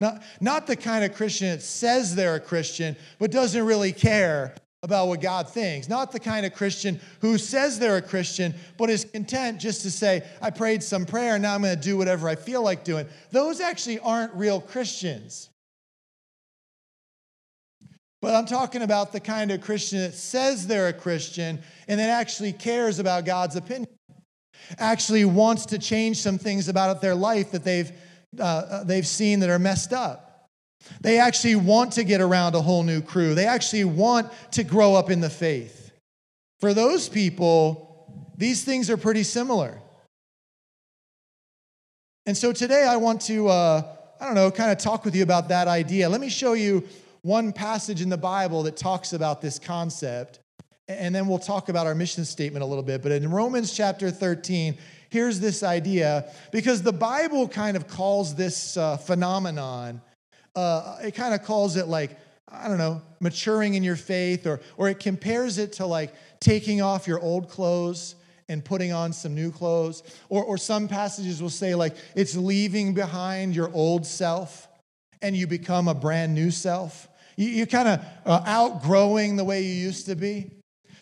not, 0.00 0.22
not 0.40 0.66
the 0.66 0.74
kind 0.74 1.04
of 1.04 1.14
Christian 1.14 1.50
that 1.50 1.62
says 1.62 2.14
they're 2.14 2.34
a 2.34 2.40
Christian, 2.40 2.96
but 3.18 3.30
doesn't 3.30 3.64
really 3.64 3.92
care 3.92 4.54
about 4.84 5.06
what 5.06 5.20
God 5.20 5.48
thinks, 5.48 5.88
not 5.88 6.10
the 6.10 6.18
kind 6.18 6.44
of 6.44 6.54
Christian 6.54 7.00
who 7.20 7.38
says 7.38 7.78
they're 7.78 7.98
a 7.98 8.02
Christian, 8.02 8.52
but 8.76 8.90
is 8.90 9.04
content 9.04 9.60
just 9.60 9.82
to 9.82 9.92
say, 9.92 10.24
I 10.40 10.50
prayed 10.50 10.82
some 10.82 11.06
prayer, 11.06 11.38
now 11.38 11.54
I'm 11.54 11.62
going 11.62 11.76
to 11.76 11.80
do 11.80 11.96
whatever 11.96 12.28
I 12.28 12.34
feel 12.34 12.62
like 12.62 12.82
doing. 12.82 13.06
Those 13.30 13.60
actually 13.60 14.00
aren't 14.00 14.34
real 14.34 14.60
Christians. 14.60 15.50
But 18.20 18.34
I'm 18.34 18.46
talking 18.46 18.82
about 18.82 19.12
the 19.12 19.20
kind 19.20 19.52
of 19.52 19.60
Christian 19.60 20.00
that 20.00 20.14
says 20.14 20.66
they're 20.66 20.88
a 20.88 20.92
Christian 20.92 21.60
and 21.86 22.00
that 22.00 22.10
actually 22.10 22.52
cares 22.52 22.98
about 22.98 23.24
God's 23.24 23.54
opinion, 23.54 23.88
actually 24.78 25.24
wants 25.24 25.66
to 25.66 25.78
change 25.78 26.18
some 26.18 26.38
things 26.38 26.68
about 26.68 27.00
their 27.00 27.14
life 27.14 27.52
that 27.52 27.62
they've, 27.62 27.92
uh, 28.36 28.42
uh 28.42 28.84
they've 28.84 29.06
seen 29.06 29.38
that 29.40 29.50
are 29.50 29.60
messed 29.60 29.92
up. 29.92 30.31
They 31.00 31.18
actually 31.18 31.56
want 31.56 31.92
to 31.92 32.04
get 32.04 32.20
around 32.20 32.54
a 32.54 32.62
whole 32.62 32.82
new 32.82 33.00
crew. 33.00 33.34
They 33.34 33.46
actually 33.46 33.84
want 33.84 34.30
to 34.52 34.64
grow 34.64 34.94
up 34.94 35.10
in 35.10 35.20
the 35.20 35.30
faith. 35.30 35.92
For 36.60 36.74
those 36.74 37.08
people, 37.08 37.92
these 38.36 38.64
things 38.64 38.90
are 38.90 38.96
pretty 38.96 39.22
similar. 39.22 39.80
And 42.24 42.36
so 42.36 42.52
today 42.52 42.84
I 42.84 42.96
want 42.96 43.20
to, 43.22 43.48
uh, 43.48 43.82
I 44.20 44.26
don't 44.26 44.36
know, 44.36 44.50
kind 44.50 44.70
of 44.70 44.78
talk 44.78 45.04
with 45.04 45.16
you 45.16 45.24
about 45.24 45.48
that 45.48 45.66
idea. 45.66 46.08
Let 46.08 46.20
me 46.20 46.28
show 46.28 46.52
you 46.52 46.84
one 47.22 47.52
passage 47.52 48.00
in 48.00 48.08
the 48.08 48.16
Bible 48.16 48.62
that 48.64 48.76
talks 48.76 49.12
about 49.12 49.40
this 49.40 49.58
concept, 49.58 50.38
and 50.88 51.14
then 51.14 51.26
we'll 51.26 51.38
talk 51.38 51.68
about 51.68 51.86
our 51.86 51.94
mission 51.94 52.24
statement 52.24 52.62
a 52.62 52.66
little 52.66 52.84
bit. 52.84 53.02
But 53.02 53.12
in 53.12 53.28
Romans 53.30 53.72
chapter 53.72 54.10
13, 54.10 54.76
here's 55.10 55.40
this 55.40 55.62
idea 55.62 56.30
because 56.52 56.82
the 56.82 56.92
Bible 56.92 57.48
kind 57.48 57.76
of 57.76 57.88
calls 57.88 58.34
this 58.34 58.76
uh, 58.76 58.96
phenomenon 58.96 60.00
uh, 60.54 60.98
it 61.02 61.14
kind 61.14 61.34
of 61.34 61.42
calls 61.42 61.76
it 61.76 61.88
like, 61.88 62.18
I 62.48 62.68
don't 62.68 62.78
know, 62.78 63.02
maturing 63.20 63.74
in 63.74 63.82
your 63.82 63.96
faith, 63.96 64.46
or, 64.46 64.60
or 64.76 64.88
it 64.88 65.00
compares 65.00 65.58
it 65.58 65.74
to 65.74 65.86
like 65.86 66.14
taking 66.40 66.82
off 66.82 67.06
your 67.06 67.20
old 67.20 67.48
clothes 67.48 68.14
and 68.48 68.64
putting 68.64 68.92
on 68.92 69.12
some 69.12 69.34
new 69.34 69.50
clothes. 69.50 70.02
Or, 70.28 70.44
or 70.44 70.58
some 70.58 70.88
passages 70.88 71.40
will 71.40 71.50
say, 71.50 71.74
like, 71.74 71.96
it's 72.14 72.36
leaving 72.36 72.94
behind 72.94 73.56
your 73.56 73.70
old 73.72 74.06
self 74.06 74.68
and 75.22 75.36
you 75.36 75.46
become 75.46 75.88
a 75.88 75.94
brand 75.94 76.34
new 76.34 76.50
self. 76.50 77.08
You, 77.36 77.48
you 77.48 77.66
kind 77.66 77.88
of 77.88 78.00
uh, 78.26 78.42
outgrowing 78.44 79.36
the 79.36 79.44
way 79.44 79.62
you 79.62 79.72
used 79.72 80.06
to 80.06 80.16
be. 80.16 80.50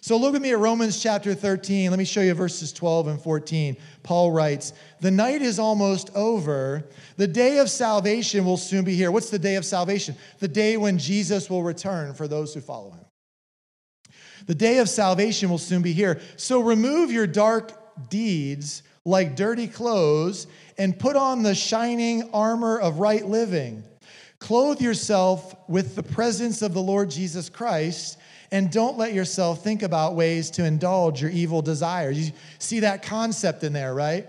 So 0.02 0.16
look 0.16 0.32
with 0.32 0.40
me 0.40 0.52
at 0.52 0.58
Romans 0.58 1.00
chapter 1.00 1.34
13. 1.34 1.90
Let 1.90 1.98
me 1.98 2.06
show 2.06 2.22
you 2.22 2.32
verses 2.32 2.72
12 2.72 3.08
and 3.08 3.20
14. 3.20 3.76
Paul 4.02 4.32
writes, 4.32 4.72
The 5.00 5.10
night 5.10 5.42
is 5.42 5.58
almost 5.58 6.10
over. 6.14 6.88
The 7.18 7.26
day 7.26 7.58
of 7.58 7.68
salvation 7.68 8.46
will 8.46 8.56
soon 8.56 8.84
be 8.84 8.94
here. 8.94 9.10
What's 9.10 9.28
the 9.28 9.38
day 9.38 9.56
of 9.56 9.64
salvation? 9.64 10.16
The 10.38 10.48
day 10.48 10.78
when 10.78 10.96
Jesus 10.96 11.50
will 11.50 11.62
return 11.62 12.14
for 12.14 12.26
those 12.26 12.54
who 12.54 12.60
follow 12.60 12.92
him. 12.92 13.04
The 14.46 14.54
day 14.54 14.78
of 14.78 14.88
salvation 14.88 15.50
will 15.50 15.58
soon 15.58 15.82
be 15.82 15.92
here. 15.92 16.18
So 16.36 16.60
remove 16.60 17.12
your 17.12 17.26
dark 17.26 18.08
deeds 18.08 18.82
like 19.04 19.36
dirty 19.36 19.68
clothes 19.68 20.46
and 20.78 20.98
put 20.98 21.14
on 21.14 21.42
the 21.42 21.54
shining 21.54 22.30
armor 22.32 22.78
of 22.78 23.00
right 23.00 23.26
living. 23.26 23.84
Clothe 24.38 24.80
yourself 24.80 25.54
with 25.68 25.94
the 25.94 26.02
presence 26.02 26.62
of 26.62 26.72
the 26.72 26.80
Lord 26.80 27.10
Jesus 27.10 27.50
Christ 27.50 28.16
and 28.52 28.70
don't 28.70 28.98
let 28.98 29.12
yourself 29.12 29.62
think 29.62 29.82
about 29.82 30.16
ways 30.16 30.50
to 30.50 30.64
indulge 30.64 31.22
your 31.22 31.30
evil 31.30 31.62
desires. 31.62 32.18
You 32.18 32.32
see 32.58 32.80
that 32.80 33.02
concept 33.02 33.62
in 33.64 33.72
there, 33.72 33.94
right? 33.94 34.26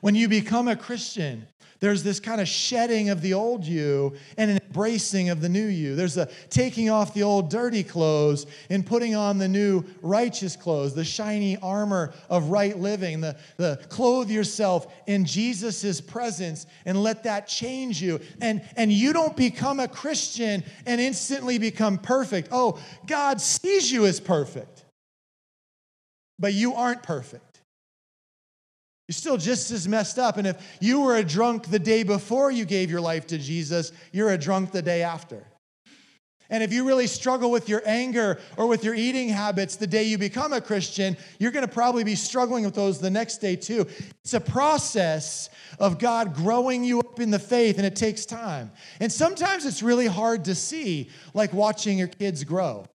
When 0.00 0.14
you 0.14 0.28
become 0.28 0.68
a 0.68 0.76
Christian, 0.76 1.46
there's 1.80 2.02
this 2.02 2.20
kind 2.20 2.40
of 2.40 2.48
shedding 2.48 3.10
of 3.10 3.20
the 3.20 3.34
old 3.34 3.64
you 3.64 4.14
and 4.38 4.50
an 4.50 4.58
embracing 4.66 5.28
of 5.28 5.40
the 5.40 5.48
new 5.48 5.66
you. 5.66 5.94
There's 5.94 6.16
a 6.16 6.26
taking 6.50 6.90
off 6.90 7.14
the 7.14 7.22
old 7.22 7.50
dirty 7.50 7.82
clothes 7.82 8.46
and 8.70 8.84
putting 8.84 9.14
on 9.14 9.38
the 9.38 9.48
new 9.48 9.84
righteous 10.02 10.56
clothes, 10.56 10.94
the 10.94 11.04
shiny 11.04 11.56
armor 11.58 12.12
of 12.28 12.50
right 12.50 12.78
living, 12.78 13.20
the, 13.20 13.36
the 13.56 13.84
clothe 13.88 14.30
yourself 14.30 14.92
in 15.06 15.24
Jesus' 15.24 16.00
presence 16.00 16.66
and 16.84 17.02
let 17.02 17.24
that 17.24 17.46
change 17.46 18.00
you. 18.00 18.20
And, 18.40 18.62
and 18.76 18.92
you 18.92 19.12
don't 19.12 19.36
become 19.36 19.80
a 19.80 19.88
Christian 19.88 20.64
and 20.86 21.00
instantly 21.00 21.58
become 21.58 21.98
perfect. 21.98 22.48
Oh, 22.50 22.80
God 23.06 23.40
sees 23.40 23.92
you 23.92 24.06
as 24.06 24.20
perfect, 24.20 24.84
but 26.38 26.54
you 26.54 26.74
aren't 26.74 27.02
perfect. 27.02 27.53
You're 29.08 29.14
still 29.14 29.36
just 29.36 29.70
as 29.70 29.86
messed 29.86 30.18
up. 30.18 30.38
And 30.38 30.46
if 30.46 30.56
you 30.80 31.00
were 31.00 31.16
a 31.16 31.24
drunk 31.24 31.66
the 31.66 31.78
day 31.78 32.02
before 32.02 32.50
you 32.50 32.64
gave 32.64 32.90
your 32.90 33.02
life 33.02 33.26
to 33.28 33.38
Jesus, 33.38 33.92
you're 34.12 34.30
a 34.30 34.38
drunk 34.38 34.72
the 34.72 34.82
day 34.82 35.02
after. 35.02 35.46
And 36.50 36.62
if 36.62 36.72
you 36.72 36.86
really 36.86 37.06
struggle 37.06 37.50
with 37.50 37.68
your 37.68 37.82
anger 37.86 38.38
or 38.56 38.66
with 38.66 38.84
your 38.84 38.94
eating 38.94 39.28
habits 39.28 39.76
the 39.76 39.86
day 39.86 40.04
you 40.04 40.18
become 40.18 40.52
a 40.52 40.60
Christian, 40.60 41.16
you're 41.38 41.50
going 41.50 41.66
to 41.66 41.72
probably 41.72 42.04
be 42.04 42.14
struggling 42.14 42.64
with 42.64 42.74
those 42.74 42.98
the 42.98 43.10
next 43.10 43.38
day 43.38 43.56
too. 43.56 43.86
It's 44.22 44.34
a 44.34 44.40
process 44.40 45.48
of 45.78 45.98
God 45.98 46.34
growing 46.34 46.84
you 46.84 47.00
up 47.00 47.18
in 47.18 47.30
the 47.30 47.38
faith, 47.38 47.78
and 47.78 47.86
it 47.86 47.96
takes 47.96 48.26
time. 48.26 48.70
And 49.00 49.10
sometimes 49.10 49.64
it's 49.64 49.82
really 49.82 50.06
hard 50.06 50.44
to 50.44 50.54
see, 50.54 51.10
like 51.32 51.52
watching 51.52 51.98
your 51.98 52.08
kids 52.08 52.44
grow. 52.44 52.86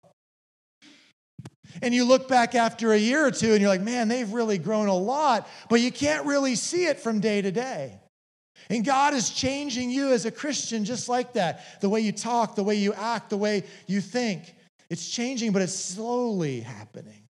And 1.82 1.94
you 1.94 2.04
look 2.04 2.28
back 2.28 2.54
after 2.54 2.92
a 2.92 2.98
year 2.98 3.26
or 3.26 3.30
two 3.30 3.52
and 3.52 3.60
you're 3.60 3.68
like, 3.68 3.80
man, 3.80 4.08
they've 4.08 4.30
really 4.30 4.58
grown 4.58 4.88
a 4.88 4.96
lot, 4.96 5.48
but 5.68 5.80
you 5.80 5.92
can't 5.92 6.26
really 6.26 6.54
see 6.54 6.86
it 6.86 6.98
from 6.98 7.20
day 7.20 7.40
to 7.42 7.50
day. 7.50 8.00
And 8.70 8.84
God 8.84 9.14
is 9.14 9.30
changing 9.30 9.90
you 9.90 10.12
as 10.12 10.26
a 10.26 10.30
Christian 10.30 10.84
just 10.84 11.08
like 11.08 11.34
that. 11.34 11.80
The 11.80 11.88
way 11.88 12.00
you 12.00 12.12
talk, 12.12 12.54
the 12.54 12.64
way 12.64 12.74
you 12.74 12.92
act, 12.92 13.30
the 13.30 13.36
way 13.36 13.64
you 13.86 14.00
think. 14.00 14.54
It's 14.90 15.08
changing, 15.08 15.52
but 15.52 15.62
it's 15.62 15.74
slowly 15.74 16.60
happening. 16.60 17.22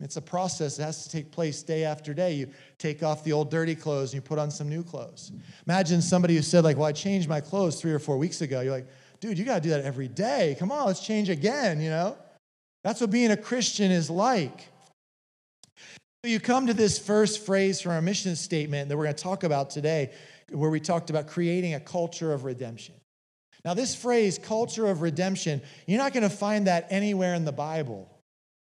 It's 0.00 0.16
a 0.16 0.22
process 0.22 0.76
that 0.76 0.84
has 0.84 1.04
to 1.04 1.10
take 1.10 1.32
place 1.32 1.62
day 1.62 1.84
after 1.84 2.12
day. 2.12 2.34
You 2.34 2.48
take 2.78 3.02
off 3.02 3.24
the 3.24 3.32
old 3.32 3.50
dirty 3.50 3.74
clothes 3.74 4.12
and 4.12 4.22
you 4.22 4.26
put 4.28 4.38
on 4.38 4.50
some 4.50 4.68
new 4.68 4.82
clothes. 4.82 5.32
Imagine 5.66 6.02
somebody 6.02 6.36
who 6.36 6.42
said, 6.42 6.64
like, 6.64 6.76
well, 6.76 6.86
I 6.86 6.92
changed 6.92 7.28
my 7.28 7.40
clothes 7.40 7.80
three 7.80 7.92
or 7.92 7.98
four 7.98 8.18
weeks 8.18 8.42
ago. 8.42 8.60
You're 8.60 8.72
like, 8.72 8.88
dude, 9.20 9.38
you 9.38 9.44
got 9.44 9.54
to 9.54 9.60
do 9.62 9.70
that 9.70 9.84
every 9.84 10.08
day. 10.08 10.54
Come 10.58 10.70
on, 10.70 10.86
let's 10.86 11.00
change 11.00 11.30
again, 11.30 11.80
you 11.80 11.88
know? 11.88 12.18
That's 12.86 13.00
what 13.00 13.10
being 13.10 13.32
a 13.32 13.36
Christian 13.36 13.90
is 13.90 14.08
like. 14.08 14.68
You 16.22 16.38
come 16.38 16.68
to 16.68 16.72
this 16.72 17.00
first 17.00 17.44
phrase 17.44 17.80
from 17.80 17.90
our 17.90 18.00
mission 18.00 18.36
statement 18.36 18.88
that 18.88 18.96
we're 18.96 19.02
going 19.02 19.16
to 19.16 19.22
talk 19.24 19.42
about 19.42 19.70
today, 19.70 20.12
where 20.52 20.70
we 20.70 20.78
talked 20.78 21.10
about 21.10 21.26
creating 21.26 21.74
a 21.74 21.80
culture 21.80 22.32
of 22.32 22.44
redemption. 22.44 22.94
Now, 23.64 23.74
this 23.74 23.96
phrase, 23.96 24.38
culture 24.38 24.86
of 24.86 25.02
redemption, 25.02 25.62
you're 25.88 25.98
not 25.98 26.12
going 26.12 26.22
to 26.22 26.30
find 26.30 26.68
that 26.68 26.86
anywhere 26.88 27.34
in 27.34 27.44
the 27.44 27.50
Bible. 27.50 28.08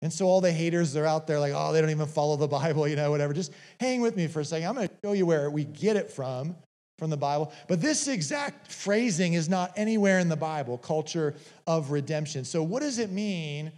And 0.02 0.14
so, 0.14 0.28
all 0.28 0.40
the 0.40 0.54
haters 0.54 0.96
are 0.96 1.06
out 1.06 1.28
there 1.28 1.42
like, 1.42 1.52
oh, 1.54 1.74
they 1.74 1.82
don't 1.82 1.90
even 1.90 2.08
follow 2.08 2.38
the 2.38 2.48
Bible, 2.48 2.88
you 2.88 2.96
know, 2.96 3.12
whatever. 3.12 3.34
Just 3.34 3.52
hang 3.82 4.00
with 4.00 4.16
me 4.16 4.28
for 4.28 4.40
a 4.40 4.46
second. 4.46 4.66
I'm 4.66 4.76
going 4.76 4.88
to 4.88 4.94
show 5.04 5.12
you 5.12 5.26
where 5.26 5.50
we 5.50 5.66
get 5.66 5.98
it 5.98 6.10
from, 6.10 6.56
from 7.00 7.10
the 7.10 7.18
Bible. 7.18 7.52
But 7.68 7.82
this 7.82 8.08
exact 8.08 8.72
phrasing 8.72 9.34
is 9.34 9.50
not 9.50 9.74
anywhere 9.76 10.20
in 10.20 10.30
the 10.30 10.38
Bible, 10.38 10.78
culture 10.78 11.36
of 11.68 11.92
redemption. 11.92 12.46
So, 12.46 12.64
what 12.64 12.82
does 12.82 12.98
it 12.98 13.12
mean 13.12 13.74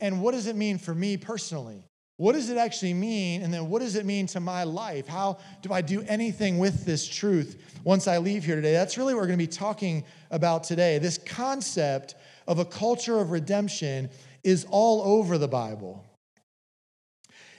and 0.00 0.20
what 0.22 0.32
does 0.32 0.46
it 0.46 0.56
mean 0.56 0.78
for 0.78 0.94
me 0.94 1.16
personally? 1.16 1.84
What 2.20 2.34
does 2.34 2.50
it 2.50 2.58
actually 2.58 2.92
mean? 2.92 3.40
And 3.40 3.52
then 3.52 3.70
what 3.70 3.80
does 3.80 3.96
it 3.96 4.04
mean 4.04 4.26
to 4.26 4.40
my 4.40 4.64
life? 4.64 5.08
How 5.08 5.38
do 5.62 5.72
I 5.72 5.80
do 5.80 6.04
anything 6.06 6.58
with 6.58 6.84
this 6.84 7.08
truth 7.08 7.62
once 7.82 8.06
I 8.06 8.18
leave 8.18 8.44
here 8.44 8.56
today? 8.56 8.72
That's 8.72 8.98
really 8.98 9.14
what 9.14 9.22
we're 9.22 9.28
going 9.28 9.38
to 9.38 9.42
be 9.42 9.50
talking 9.50 10.04
about 10.30 10.64
today. 10.64 10.98
This 10.98 11.16
concept 11.16 12.16
of 12.46 12.58
a 12.58 12.64
culture 12.66 13.18
of 13.18 13.30
redemption 13.30 14.10
is 14.44 14.66
all 14.68 15.00
over 15.18 15.38
the 15.38 15.48
Bible. 15.48 16.04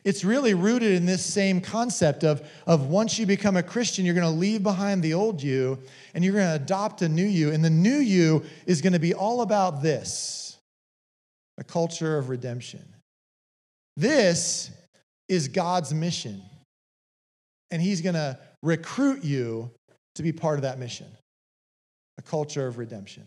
It's 0.03 0.23
really 0.23 0.53
rooted 0.53 0.91
in 0.91 1.07
this 1.07 1.25
same 1.25 1.59
concept 1.59 2.23
of, 2.23 2.47
of 2.67 2.87
once 2.87 3.17
you 3.17 3.25
become 3.25 3.57
a 3.57 3.63
Christian, 3.63 4.05
you're 4.05 4.13
going 4.13 4.31
to 4.31 4.39
leave 4.39 4.61
behind 4.61 5.01
the 5.01 5.15
old 5.15 5.41
you 5.41 5.79
and 6.13 6.23
you're 6.23 6.33
going 6.33 6.47
to 6.47 6.63
adopt 6.63 7.01
a 7.01 7.09
new 7.09 7.25
you. 7.25 7.51
And 7.51 7.65
the 7.65 7.71
new 7.71 7.97
you 7.97 8.43
is 8.67 8.81
going 8.81 8.93
to 8.93 8.99
be 8.99 9.15
all 9.15 9.41
about 9.41 9.81
this 9.81 10.50
a 11.57 11.63
culture 11.63 12.17
of 12.17 12.29
redemption. 12.29 12.83
This 13.97 14.71
is 15.27 15.47
God's 15.47 15.93
mission. 15.93 16.41
And 17.71 17.81
He's 17.81 18.01
going 18.01 18.15
to 18.15 18.37
recruit 18.61 19.23
you 19.23 19.71
to 20.15 20.23
be 20.23 20.31
part 20.31 20.57
of 20.57 20.63
that 20.63 20.79
mission 20.79 21.07
a 22.17 22.21
culture 22.21 22.67
of 22.67 22.77
redemption. 22.77 23.25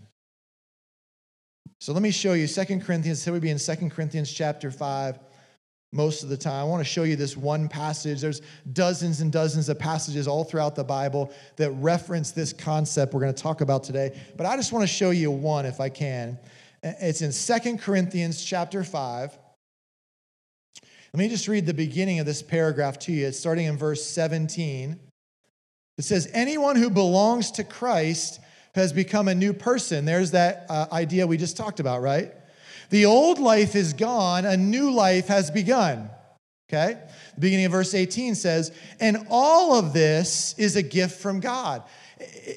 So 1.81 1.93
let 1.93 2.03
me 2.03 2.11
show 2.11 2.35
you 2.35 2.47
2 2.47 2.81
Corinthians. 2.81 3.23
So 3.23 3.33
we 3.33 3.41
be 3.41 3.51
in 3.51 3.59
2 3.59 3.91
Corinthians 3.91 4.33
chapter 4.33 4.71
5 4.71 5.19
most 5.93 6.23
of 6.23 6.29
the 6.29 6.37
time. 6.37 6.61
I 6.61 6.65
want 6.65 6.81
to 6.81 6.85
show 6.85 7.05
you 7.05 7.17
this 7.17 7.37
one 7.37 7.69
passage. 7.69 8.21
There's 8.21 8.43
dozens 8.73 9.21
and 9.21 9.33
dozens 9.33 9.69
of 9.69 9.79
passages 9.79 10.27
all 10.27 10.45
throughout 10.45 10.75
the 10.75 10.85
Bible 10.85 11.33
that 11.57 11.71
reference 11.73 12.33
this 12.33 12.53
concept 12.53 13.15
we're 13.15 13.21
going 13.21 13.35
to 13.35 13.43
talk 13.43 13.61
about 13.61 13.85
today. 13.85 14.21
But 14.37 14.47
I 14.47 14.57
just 14.57 14.73
want 14.73 14.83
to 14.83 14.93
show 14.93 15.11
you 15.11 15.31
one 15.31 15.67
if 15.67 15.81
I 15.81 15.89
can. 15.89 16.39
It's 16.85 17.23
in 17.23 17.33
Second 17.33 17.81
Corinthians 17.81 18.45
chapter 18.45 18.85
5. 18.85 19.39
Let 21.15 21.19
me 21.19 21.31
just 21.31 21.49
read 21.49 21.65
the 21.65 21.73
beginning 21.73 22.19
of 22.19 22.27
this 22.27 22.43
paragraph 22.43 22.99
to 23.01 23.13
you. 23.13 23.27
It's 23.27 23.39
starting 23.39 23.65
in 23.65 23.79
verse 23.79 24.05
17. 24.05 25.01
It 25.97 26.03
says, 26.03 26.29
Anyone 26.35 26.77
who 26.77 26.91
belongs 26.91 27.53
to 27.53 27.65
Christ 27.65 28.39
has 28.75 28.93
become 28.93 29.29
a 29.29 29.35
new 29.35 29.55
person. 29.55 30.05
There's 30.05 30.33
that 30.33 30.67
uh, 30.69 30.87
idea 30.93 31.27
we 31.27 31.39
just 31.39 31.57
talked 31.57 31.81
about, 31.81 32.03
right? 32.03 32.35
The 32.91 33.07
old 33.07 33.39
life 33.39 33.75
is 33.75 33.95
gone, 33.95 34.45
a 34.45 34.59
new 34.59 34.91
life 34.91 35.29
has 35.29 35.51
begun. 35.51 36.11
Okay? 36.69 37.01
The 37.37 37.41
beginning 37.41 37.65
of 37.65 37.73
verse 37.73 37.95
18 37.95 38.35
says, 38.35 38.73
And 39.01 39.27
all 39.31 39.75
of 39.75 39.95
this 39.95 40.55
is 40.59 40.77
a 40.77 40.83
gift 40.83 41.19
from 41.19 41.41
God. 41.41 41.83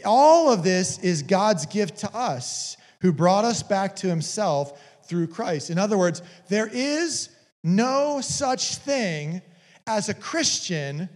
All 0.04 0.52
of 0.52 0.64
this 0.64 1.00
is 1.00 1.22
God's 1.22 1.66
gift 1.66 2.00
to 2.00 2.14
us 2.14 2.76
who 3.02 3.12
brought 3.12 3.46
us 3.46 3.64
back 3.64 3.96
to 3.98 4.08
himself 4.08 4.82
through 5.04 5.28
Christ. 5.28 5.70
In 5.70 5.78
other 5.78 5.98
words, 5.98 6.22
there 6.50 6.70
is 6.72 7.30
no 7.64 8.22
such 8.22 8.76
thing 8.76 9.42
as 9.86 10.10
a 10.10 10.14
Christian 10.14 11.10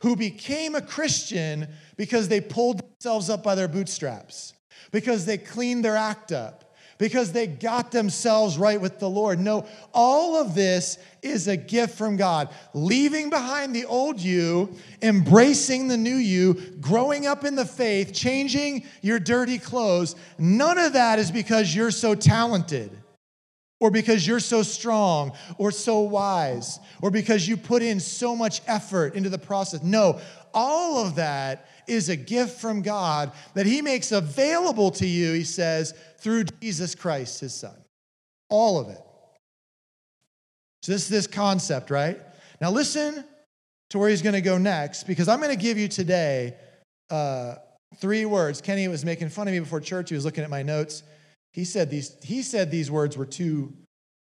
who 0.00 0.16
became 0.16 0.74
a 0.74 0.82
Christian 0.82 1.68
because 1.96 2.28
they 2.28 2.40
pulled 2.40 2.80
themselves 2.80 3.30
up 3.30 3.42
by 3.42 3.54
their 3.54 3.68
bootstraps, 3.68 4.54
because 4.90 5.26
they 5.26 5.38
cleaned 5.38 5.84
their 5.84 5.96
act 5.96 6.32
up, 6.32 6.71
because 7.02 7.32
they 7.32 7.48
got 7.48 7.90
themselves 7.90 8.56
right 8.56 8.80
with 8.80 9.00
the 9.00 9.10
Lord. 9.10 9.40
No, 9.40 9.66
all 9.92 10.36
of 10.36 10.54
this 10.54 10.98
is 11.20 11.48
a 11.48 11.56
gift 11.56 11.98
from 11.98 12.16
God. 12.16 12.48
Leaving 12.74 13.28
behind 13.28 13.74
the 13.74 13.86
old 13.86 14.20
you, 14.20 14.72
embracing 15.02 15.88
the 15.88 15.96
new 15.96 16.14
you, 16.14 16.54
growing 16.80 17.26
up 17.26 17.44
in 17.44 17.56
the 17.56 17.66
faith, 17.66 18.12
changing 18.12 18.84
your 19.00 19.18
dirty 19.18 19.58
clothes, 19.58 20.14
none 20.38 20.78
of 20.78 20.92
that 20.92 21.18
is 21.18 21.32
because 21.32 21.74
you're 21.74 21.90
so 21.90 22.14
talented 22.14 22.96
or 23.80 23.90
because 23.90 24.24
you're 24.24 24.38
so 24.38 24.62
strong 24.62 25.32
or 25.58 25.72
so 25.72 26.02
wise 26.02 26.78
or 27.00 27.10
because 27.10 27.48
you 27.48 27.56
put 27.56 27.82
in 27.82 27.98
so 27.98 28.36
much 28.36 28.62
effort 28.68 29.16
into 29.16 29.28
the 29.28 29.38
process. 29.38 29.82
No, 29.82 30.20
all 30.54 31.04
of 31.04 31.16
that 31.16 31.68
is 31.88 32.08
a 32.08 32.16
gift 32.16 32.60
from 32.60 32.82
God 32.82 33.32
that 33.54 33.66
He 33.66 33.82
makes 33.82 34.12
available 34.12 34.92
to 34.92 35.06
you, 35.06 35.32
He 35.32 35.42
says, 35.42 35.94
through 36.22 36.44
Jesus 36.60 36.94
Christ, 36.94 37.40
His 37.40 37.52
Son. 37.52 37.74
All 38.48 38.78
of 38.78 38.88
it. 38.88 39.00
So, 40.82 40.92
this 40.92 41.02
is 41.02 41.08
this 41.08 41.26
concept, 41.26 41.90
right? 41.90 42.18
Now, 42.60 42.70
listen 42.70 43.24
to 43.90 43.98
where 43.98 44.08
He's 44.08 44.22
going 44.22 44.34
to 44.34 44.40
go 44.40 44.58
next 44.58 45.04
because 45.04 45.28
I'm 45.28 45.40
going 45.40 45.54
to 45.54 45.60
give 45.60 45.78
you 45.78 45.88
today 45.88 46.54
uh, 47.10 47.56
three 47.96 48.24
words. 48.24 48.60
Kenny 48.60 48.88
was 48.88 49.04
making 49.04 49.28
fun 49.28 49.48
of 49.48 49.52
me 49.52 49.60
before 49.60 49.80
church. 49.80 50.08
He 50.08 50.14
was 50.14 50.24
looking 50.24 50.44
at 50.44 50.50
my 50.50 50.62
notes. 50.62 51.02
He 51.52 51.64
said 51.64 51.90
these, 51.90 52.16
he 52.22 52.42
said 52.42 52.70
these 52.70 52.90
words 52.90 53.16
were 53.16 53.26
too, 53.26 53.72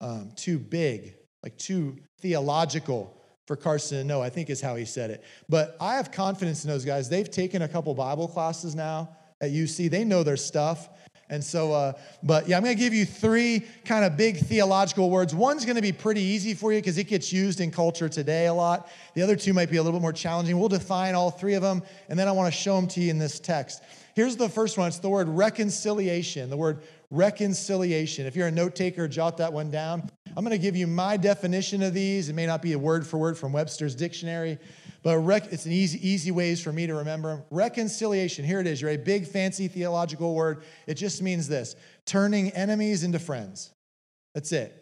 um, 0.00 0.32
too 0.36 0.58
big, 0.58 1.14
like 1.42 1.56
too 1.58 1.96
theological 2.20 3.16
for 3.46 3.56
Carson 3.56 3.98
to 3.98 4.04
know, 4.04 4.22
I 4.22 4.30
think 4.30 4.48
is 4.50 4.60
how 4.60 4.76
he 4.76 4.84
said 4.84 5.10
it. 5.10 5.24
But 5.48 5.76
I 5.80 5.96
have 5.96 6.10
confidence 6.10 6.64
in 6.64 6.70
those 6.70 6.84
guys. 6.84 7.08
They've 7.08 7.30
taken 7.30 7.62
a 7.62 7.68
couple 7.68 7.94
Bible 7.94 8.28
classes 8.28 8.74
now 8.74 9.16
at 9.40 9.50
UC, 9.50 9.90
they 9.90 10.04
know 10.04 10.22
their 10.22 10.36
stuff. 10.36 10.88
And 11.30 11.42
so, 11.42 11.72
uh, 11.72 11.92
but 12.24 12.48
yeah, 12.48 12.56
I'm 12.56 12.64
going 12.64 12.76
to 12.76 12.82
give 12.82 12.92
you 12.92 13.06
three 13.06 13.64
kind 13.84 14.04
of 14.04 14.16
big 14.16 14.36
theological 14.36 15.10
words. 15.10 15.32
One's 15.32 15.64
going 15.64 15.76
to 15.76 15.82
be 15.82 15.92
pretty 15.92 16.20
easy 16.20 16.54
for 16.54 16.72
you 16.72 16.78
because 16.78 16.98
it 16.98 17.06
gets 17.06 17.32
used 17.32 17.60
in 17.60 17.70
culture 17.70 18.08
today 18.08 18.46
a 18.46 18.52
lot. 18.52 18.90
The 19.14 19.22
other 19.22 19.36
two 19.36 19.52
might 19.52 19.70
be 19.70 19.76
a 19.76 19.82
little 19.82 19.98
bit 19.98 20.02
more 20.02 20.12
challenging. 20.12 20.58
We'll 20.58 20.68
define 20.68 21.14
all 21.14 21.30
three 21.30 21.54
of 21.54 21.62
them, 21.62 21.82
and 22.08 22.18
then 22.18 22.26
I 22.26 22.32
want 22.32 22.52
to 22.52 22.60
show 22.60 22.74
them 22.74 22.88
to 22.88 23.00
you 23.00 23.10
in 23.10 23.18
this 23.18 23.38
text. 23.38 23.82
Here's 24.14 24.36
the 24.36 24.48
first 24.48 24.76
one 24.76 24.88
it's 24.88 24.98
the 24.98 25.08
word 25.08 25.28
reconciliation. 25.28 26.50
The 26.50 26.56
word 26.56 26.82
reconciliation. 27.10 28.26
If 28.26 28.34
you're 28.34 28.48
a 28.48 28.52
note 28.52 28.74
taker, 28.74 29.06
jot 29.06 29.36
that 29.36 29.52
one 29.52 29.70
down. 29.70 30.10
I'm 30.36 30.44
going 30.44 30.56
to 30.56 30.62
give 30.62 30.76
you 30.76 30.86
my 30.86 31.16
definition 31.16 31.82
of 31.82 31.94
these. 31.94 32.28
It 32.28 32.34
may 32.34 32.46
not 32.46 32.60
be 32.62 32.72
a 32.72 32.78
word 32.78 33.06
for 33.06 33.18
word 33.18 33.38
from 33.38 33.52
Webster's 33.52 33.94
dictionary, 33.94 34.58
but 35.02 35.18
rec- 35.18 35.52
it's 35.52 35.66
an 35.66 35.72
easy, 35.72 36.06
easy 36.06 36.30
ways 36.30 36.62
for 36.62 36.72
me 36.72 36.86
to 36.86 36.94
remember 36.94 37.36
them. 37.36 37.44
Reconciliation, 37.50 38.44
here 38.44 38.60
it 38.60 38.66
is. 38.66 38.80
You're 38.80 38.90
a 38.90 38.96
big, 38.96 39.26
fancy 39.26 39.68
theological 39.68 40.34
word. 40.34 40.62
It 40.86 40.94
just 40.94 41.22
means 41.22 41.48
this 41.48 41.76
turning 42.06 42.50
enemies 42.50 43.04
into 43.04 43.18
friends. 43.18 43.70
That's 44.34 44.52
it. 44.52 44.76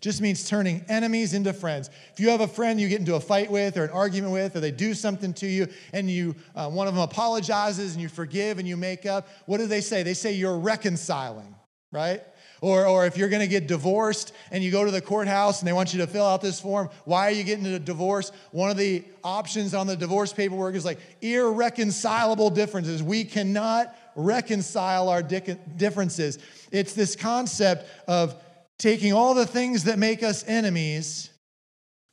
Just 0.00 0.22
means 0.22 0.48
turning 0.48 0.82
enemies 0.88 1.34
into 1.34 1.52
friends. 1.52 1.90
If 2.12 2.20
you 2.20 2.30
have 2.30 2.40
a 2.40 2.48
friend 2.48 2.80
you 2.80 2.88
get 2.88 3.00
into 3.00 3.16
a 3.16 3.20
fight 3.20 3.50
with 3.50 3.76
or 3.76 3.84
an 3.84 3.90
argument 3.90 4.32
with, 4.32 4.56
or 4.56 4.60
they 4.60 4.70
do 4.70 4.94
something 4.94 5.34
to 5.34 5.46
you, 5.46 5.68
and 5.92 6.10
you 6.10 6.34
uh, 6.54 6.70
one 6.70 6.88
of 6.88 6.94
them 6.94 7.02
apologizes 7.02 7.92
and 7.92 8.02
you 8.02 8.08
forgive 8.08 8.58
and 8.58 8.66
you 8.66 8.78
make 8.78 9.04
up, 9.04 9.28
what 9.44 9.58
do 9.58 9.66
they 9.66 9.82
say? 9.82 10.02
They 10.02 10.14
say 10.14 10.32
you're 10.32 10.58
reconciling 10.58 11.54
right? 11.92 12.22
Or, 12.62 12.86
or 12.86 13.06
if 13.06 13.16
you're 13.16 13.30
going 13.30 13.40
to 13.40 13.48
get 13.48 13.66
divorced 13.66 14.32
and 14.50 14.62
you 14.62 14.70
go 14.70 14.84
to 14.84 14.90
the 14.90 15.00
courthouse 15.00 15.60
and 15.60 15.68
they 15.68 15.72
want 15.72 15.94
you 15.94 16.00
to 16.00 16.06
fill 16.06 16.26
out 16.26 16.42
this 16.42 16.60
form, 16.60 16.90
why 17.04 17.28
are 17.28 17.30
you 17.30 17.42
getting 17.42 17.64
a 17.66 17.78
divorce? 17.78 18.32
One 18.50 18.70
of 18.70 18.76
the 18.76 19.02
options 19.24 19.72
on 19.72 19.86
the 19.86 19.96
divorce 19.96 20.32
paperwork 20.32 20.74
is 20.74 20.84
like 20.84 20.98
irreconcilable 21.22 22.50
differences. 22.50 23.02
We 23.02 23.24
cannot 23.24 23.96
reconcile 24.14 25.08
our 25.08 25.22
differences. 25.22 26.38
It's 26.70 26.92
this 26.92 27.16
concept 27.16 27.88
of 28.06 28.34
taking 28.78 29.12
all 29.12 29.34
the 29.34 29.46
things 29.46 29.84
that 29.84 29.98
make 29.98 30.22
us 30.22 30.44
enemies 30.46 31.30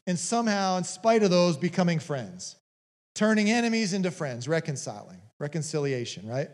and 0.05 0.17
somehow, 0.17 0.77
in 0.77 0.85
spite 0.85 1.23
of 1.23 1.29
those, 1.29 1.57
becoming 1.57 1.99
friends. 1.99 2.55
Turning 3.15 3.49
enemies 3.49 3.91
into 3.91 4.11
friends, 4.11 4.47
reconciling, 4.47 5.21
reconciliation, 5.39 6.27
right? 6.27 6.49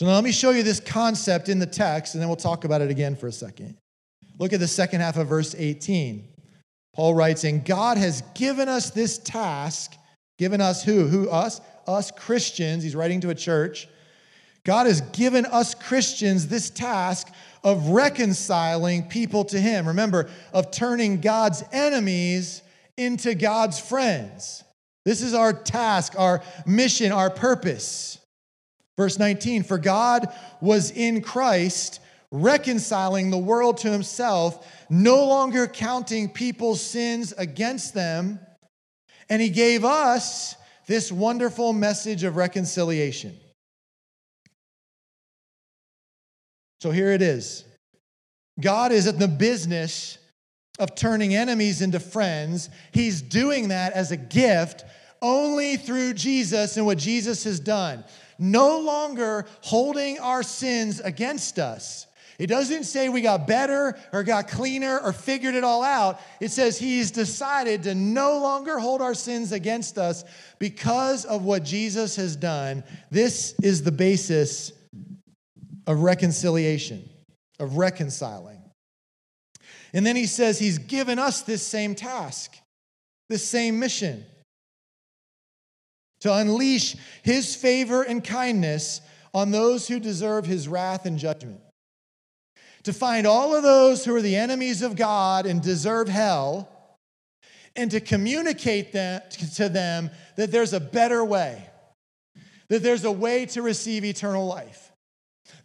So 0.00 0.06
now 0.06 0.14
let 0.14 0.24
me 0.24 0.32
show 0.32 0.48
you 0.52 0.62
this 0.62 0.80
concept 0.80 1.50
in 1.50 1.58
the 1.58 1.66
text, 1.66 2.14
and 2.14 2.22
then 2.22 2.28
we'll 2.30 2.36
talk 2.36 2.64
about 2.64 2.80
it 2.80 2.90
again 2.90 3.14
for 3.14 3.26
a 3.26 3.32
second. 3.32 3.76
Look 4.38 4.54
at 4.54 4.58
the 4.58 4.66
second 4.66 5.02
half 5.02 5.18
of 5.18 5.28
verse 5.28 5.54
18. 5.54 6.26
Paul 6.94 7.12
writes, 7.12 7.44
And 7.44 7.62
God 7.62 7.98
has 7.98 8.22
given 8.34 8.66
us 8.66 8.88
this 8.88 9.18
task, 9.18 9.92
given 10.38 10.62
us 10.62 10.82
who? 10.82 11.06
Who? 11.06 11.28
Us? 11.28 11.60
Us 11.86 12.10
Christians. 12.12 12.82
He's 12.82 12.96
writing 12.96 13.20
to 13.20 13.28
a 13.28 13.34
church. 13.34 13.88
God 14.64 14.86
has 14.86 15.02
given 15.02 15.44
us 15.44 15.74
Christians 15.74 16.48
this 16.48 16.70
task 16.70 17.28
of 17.62 17.88
reconciling 17.88 19.02
people 19.02 19.44
to 19.44 19.60
Him. 19.60 19.86
Remember, 19.86 20.30
of 20.54 20.70
turning 20.70 21.20
God's 21.20 21.62
enemies 21.72 22.62
into 22.96 23.34
God's 23.34 23.78
friends. 23.78 24.64
This 25.04 25.20
is 25.20 25.34
our 25.34 25.52
task, 25.52 26.14
our 26.16 26.42
mission, 26.64 27.12
our 27.12 27.28
purpose. 27.28 28.16
Verse 29.00 29.18
19 29.18 29.62
For 29.62 29.78
God 29.78 30.28
was 30.60 30.90
in 30.90 31.22
Christ, 31.22 32.00
reconciling 32.30 33.30
the 33.30 33.38
world 33.38 33.78
to 33.78 33.90
himself, 33.90 34.70
no 34.90 35.24
longer 35.24 35.66
counting 35.66 36.28
people's 36.28 36.82
sins 36.82 37.32
against 37.38 37.94
them. 37.94 38.38
And 39.30 39.40
he 39.40 39.48
gave 39.48 39.86
us 39.86 40.54
this 40.86 41.10
wonderful 41.10 41.72
message 41.72 42.24
of 42.24 42.36
reconciliation. 42.36 43.34
So 46.82 46.90
here 46.90 47.12
it 47.12 47.22
is 47.22 47.64
God 48.60 48.92
is 48.92 49.06
in 49.06 49.18
the 49.18 49.28
business 49.28 50.18
of 50.78 50.94
turning 50.94 51.34
enemies 51.34 51.80
into 51.80 52.00
friends. 52.00 52.68
He's 52.92 53.22
doing 53.22 53.68
that 53.68 53.94
as 53.94 54.12
a 54.12 54.18
gift 54.18 54.84
only 55.22 55.76
through 55.76 56.14
Jesus 56.14 56.76
and 56.76 56.84
what 56.84 56.98
Jesus 56.98 57.44
has 57.44 57.60
done 57.60 58.04
no 58.40 58.80
longer 58.80 59.46
holding 59.60 60.18
our 60.18 60.42
sins 60.42 60.98
against 61.00 61.58
us. 61.58 62.06
It 62.38 62.46
doesn't 62.46 62.84
say 62.84 63.10
we 63.10 63.20
got 63.20 63.46
better 63.46 63.98
or 64.14 64.22
got 64.22 64.48
cleaner 64.48 64.98
or 64.98 65.12
figured 65.12 65.54
it 65.54 65.62
all 65.62 65.82
out. 65.82 66.20
It 66.40 66.50
says 66.50 66.78
he's 66.78 67.10
decided 67.10 67.82
to 67.82 67.94
no 67.94 68.38
longer 68.38 68.78
hold 68.78 69.02
our 69.02 69.12
sins 69.12 69.52
against 69.52 69.98
us 69.98 70.24
because 70.58 71.26
of 71.26 71.44
what 71.44 71.64
Jesus 71.64 72.16
has 72.16 72.36
done. 72.36 72.82
This 73.10 73.54
is 73.62 73.82
the 73.82 73.92
basis 73.92 74.72
of 75.86 76.00
reconciliation, 76.00 77.06
of 77.58 77.76
reconciling. 77.76 78.62
And 79.92 80.06
then 80.06 80.16
he 80.16 80.24
says 80.24 80.58
he's 80.58 80.78
given 80.78 81.18
us 81.18 81.42
this 81.42 81.66
same 81.66 81.94
task, 81.94 82.56
this 83.28 83.46
same 83.46 83.78
mission 83.78 84.24
to 86.20 86.32
unleash 86.32 86.96
his 87.22 87.54
favor 87.54 88.02
and 88.02 88.22
kindness 88.22 89.00
on 89.32 89.50
those 89.50 89.88
who 89.88 90.00
deserve 90.00 90.46
his 90.46 90.68
wrath 90.68 91.06
and 91.06 91.18
judgment. 91.18 91.60
To 92.84 92.92
find 92.92 93.26
all 93.26 93.54
of 93.54 93.62
those 93.62 94.04
who 94.04 94.14
are 94.14 94.22
the 94.22 94.36
enemies 94.36 94.82
of 94.82 94.96
God 94.96 95.46
and 95.46 95.62
deserve 95.62 96.08
hell, 96.08 96.68
and 97.76 97.90
to 97.92 98.00
communicate 98.00 98.92
that, 98.92 99.30
to 99.56 99.68
them 99.68 100.10
that 100.36 100.50
there's 100.50 100.72
a 100.72 100.80
better 100.80 101.24
way, 101.24 101.64
that 102.68 102.82
there's 102.82 103.04
a 103.04 103.12
way 103.12 103.46
to 103.46 103.62
receive 103.62 104.04
eternal 104.04 104.46
life, 104.46 104.90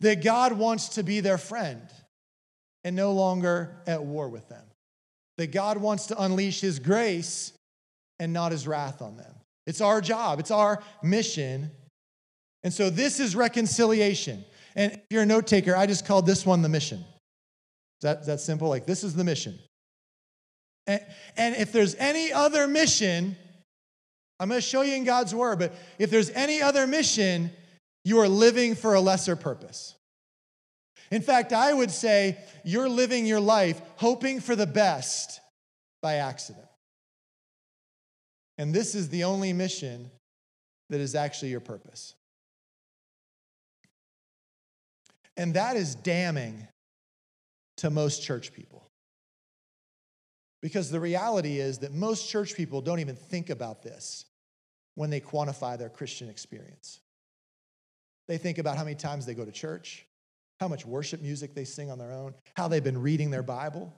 that 0.01 0.23
God 0.23 0.53
wants 0.53 0.89
to 0.89 1.03
be 1.03 1.19
their 1.19 1.37
friend 1.37 1.81
and 2.83 2.95
no 2.95 3.13
longer 3.13 3.75
at 3.87 4.03
war 4.03 4.29
with 4.29 4.47
them, 4.49 4.63
that 5.37 5.51
God 5.51 5.77
wants 5.77 6.07
to 6.07 6.21
unleash 6.21 6.61
his 6.61 6.79
grace 6.79 7.53
and 8.19 8.31
not 8.31 8.51
his 8.51 8.67
wrath 8.67 9.01
on 9.01 9.17
them. 9.17 9.33
It's 9.65 9.81
our 9.81 10.01
job, 10.01 10.39
it's 10.39 10.51
our 10.51 10.81
mission. 11.01 11.71
And 12.63 12.73
so 12.73 12.89
this 12.89 13.19
is 13.19 13.35
reconciliation. 13.35 14.43
And 14.75 14.93
if 14.93 15.01
you're 15.09 15.23
a 15.23 15.25
note 15.25 15.47
taker, 15.47 15.75
I 15.75 15.85
just 15.85 16.05
called 16.05 16.25
this 16.25 16.45
one 16.45 16.61
the 16.61 16.69
mission. 16.69 16.99
Is 16.99 18.03
that, 18.03 18.21
is 18.21 18.27
that 18.27 18.39
simple? 18.39 18.69
Like, 18.69 18.85
this 18.85 19.03
is 19.03 19.15
the 19.15 19.23
mission. 19.23 19.57
And, 20.87 21.01
and 21.37 21.55
if 21.55 21.71
there's 21.71 21.95
any 21.95 22.31
other 22.31 22.67
mission, 22.67 23.35
I'm 24.39 24.49
going 24.49 24.59
to 24.59 24.67
show 24.67 24.81
you 24.81 24.95
in 24.95 25.03
God's 25.03 25.33
word, 25.33 25.59
but 25.59 25.73
if 25.97 26.11
there's 26.11 26.29
any 26.31 26.61
other 26.61 26.85
mission, 26.85 27.51
you 28.03 28.19
are 28.19 28.27
living 28.27 28.75
for 28.75 28.93
a 28.93 29.01
lesser 29.01 29.35
purpose. 29.35 29.95
In 31.11 31.21
fact, 31.21 31.53
I 31.53 31.73
would 31.73 31.91
say 31.91 32.37
you're 32.63 32.89
living 32.89 33.25
your 33.25 33.39
life 33.39 33.81
hoping 33.95 34.39
for 34.39 34.55
the 34.55 34.67
best 34.67 35.39
by 36.01 36.15
accident. 36.15 36.64
And 38.57 38.73
this 38.73 38.95
is 38.95 39.09
the 39.09 39.23
only 39.25 39.53
mission 39.53 40.09
that 40.89 41.01
is 41.01 41.15
actually 41.15 41.49
your 41.49 41.59
purpose. 41.59 42.13
And 45.37 45.53
that 45.55 45.75
is 45.75 45.95
damning 45.95 46.67
to 47.77 47.89
most 47.89 48.23
church 48.23 48.53
people. 48.53 48.87
Because 50.61 50.89
the 50.89 50.99
reality 50.99 51.59
is 51.59 51.79
that 51.79 51.93
most 51.93 52.29
church 52.29 52.55
people 52.55 52.81
don't 52.81 52.99
even 52.99 53.15
think 53.15 53.49
about 53.49 53.83
this 53.83 54.25
when 54.95 55.09
they 55.09 55.19
quantify 55.19 55.77
their 55.77 55.89
Christian 55.89 56.29
experience. 56.29 57.01
They 58.27 58.37
think 58.37 58.57
about 58.57 58.77
how 58.77 58.83
many 58.83 58.95
times 58.95 59.25
they 59.25 59.35
go 59.35 59.45
to 59.45 59.51
church, 59.51 60.07
how 60.59 60.67
much 60.67 60.85
worship 60.85 61.21
music 61.21 61.53
they 61.53 61.65
sing 61.65 61.91
on 61.91 61.99
their 61.99 62.11
own, 62.11 62.33
how 62.55 62.67
they've 62.67 62.83
been 62.83 63.01
reading 63.01 63.29
their 63.29 63.43
Bible, 63.43 63.93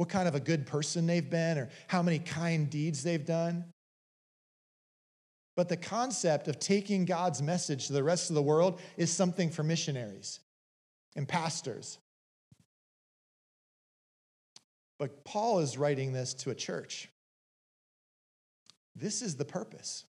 what 0.00 0.08
kind 0.08 0.26
of 0.26 0.34
a 0.34 0.40
good 0.40 0.64
person 0.64 1.06
they've 1.06 1.28
been, 1.28 1.58
or 1.58 1.68
how 1.86 2.00
many 2.00 2.18
kind 2.18 2.70
deeds 2.70 3.02
they've 3.02 3.26
done. 3.26 3.66
But 5.58 5.68
the 5.68 5.76
concept 5.76 6.48
of 6.48 6.58
taking 6.58 7.04
God's 7.04 7.42
message 7.42 7.88
to 7.88 7.92
the 7.92 8.02
rest 8.02 8.30
of 8.30 8.34
the 8.34 8.42
world 8.42 8.80
is 8.96 9.12
something 9.12 9.50
for 9.50 9.62
missionaries 9.62 10.40
and 11.16 11.28
pastors. 11.28 11.98
But 14.98 15.22
Paul 15.22 15.58
is 15.58 15.76
writing 15.76 16.14
this 16.14 16.32
to 16.32 16.50
a 16.50 16.54
church. 16.54 17.10
This 18.96 19.20
is 19.20 19.36
the 19.36 19.44
purpose. 19.44 20.06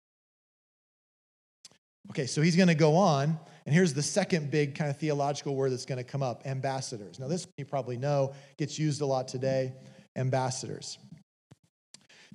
Okay, 2.12 2.28
so 2.28 2.44
he's 2.44 2.56
going 2.56 2.68
to 2.68 2.76
go 2.76 2.96
on, 2.96 3.40
and 3.66 3.76
here's 3.76 3.94
the 3.94 4.04
second 4.04 4.52
big 4.52 4.76
kind 4.76 4.90
of 4.90 4.98
theological 4.98 5.56
word 5.56 5.72
that's 5.72 5.86
going 5.86 5.98
to 5.98 6.04
come 6.04 6.24
up 6.24 6.44
ambassadors. 6.46 7.20
Now, 7.20 7.28
this 7.28 7.48
you 7.58 7.66
probably 7.66 7.98
know 7.98 8.34
gets 8.58 8.80
used 8.80 9.02
a 9.02 9.06
lot 9.06 9.28
today 9.28 9.74
ambassadors. 10.16 10.98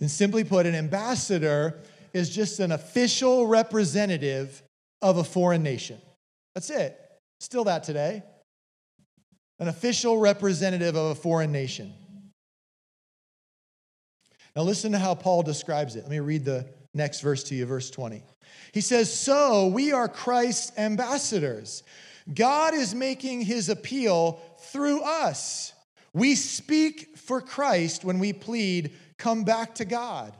And 0.00 0.10
simply 0.10 0.44
put, 0.44 0.66
an 0.66 0.74
ambassador 0.74 1.80
is 2.12 2.30
just 2.30 2.60
an 2.60 2.72
official 2.72 3.46
representative 3.46 4.62
of 5.02 5.18
a 5.18 5.24
foreign 5.24 5.62
nation. 5.62 6.00
That's 6.54 6.70
it. 6.70 6.98
Still 7.40 7.64
that 7.64 7.84
today. 7.84 8.22
An 9.58 9.68
official 9.68 10.18
representative 10.18 10.96
of 10.96 11.12
a 11.12 11.14
foreign 11.14 11.52
nation. 11.52 11.92
Now, 14.56 14.62
listen 14.62 14.92
to 14.92 14.98
how 14.98 15.14
Paul 15.14 15.42
describes 15.42 15.96
it. 15.96 16.02
Let 16.02 16.10
me 16.10 16.20
read 16.20 16.44
the 16.44 16.66
next 16.92 17.20
verse 17.20 17.42
to 17.44 17.54
you, 17.54 17.66
verse 17.66 17.90
20. 17.90 18.22
He 18.74 18.80
says, 18.80 19.16
So 19.16 19.68
we 19.68 19.92
are 19.92 20.08
Christ's 20.08 20.76
ambassadors. 20.76 21.84
God 22.34 22.74
is 22.74 22.92
making 22.92 23.42
his 23.42 23.68
appeal 23.68 24.40
through 24.58 25.00
us. 25.02 25.72
We 26.12 26.34
speak 26.34 27.16
for 27.16 27.40
Christ 27.40 28.04
when 28.04 28.18
we 28.18 28.32
plead, 28.32 28.90
Come 29.16 29.44
back 29.44 29.76
to 29.76 29.84
God. 29.84 30.34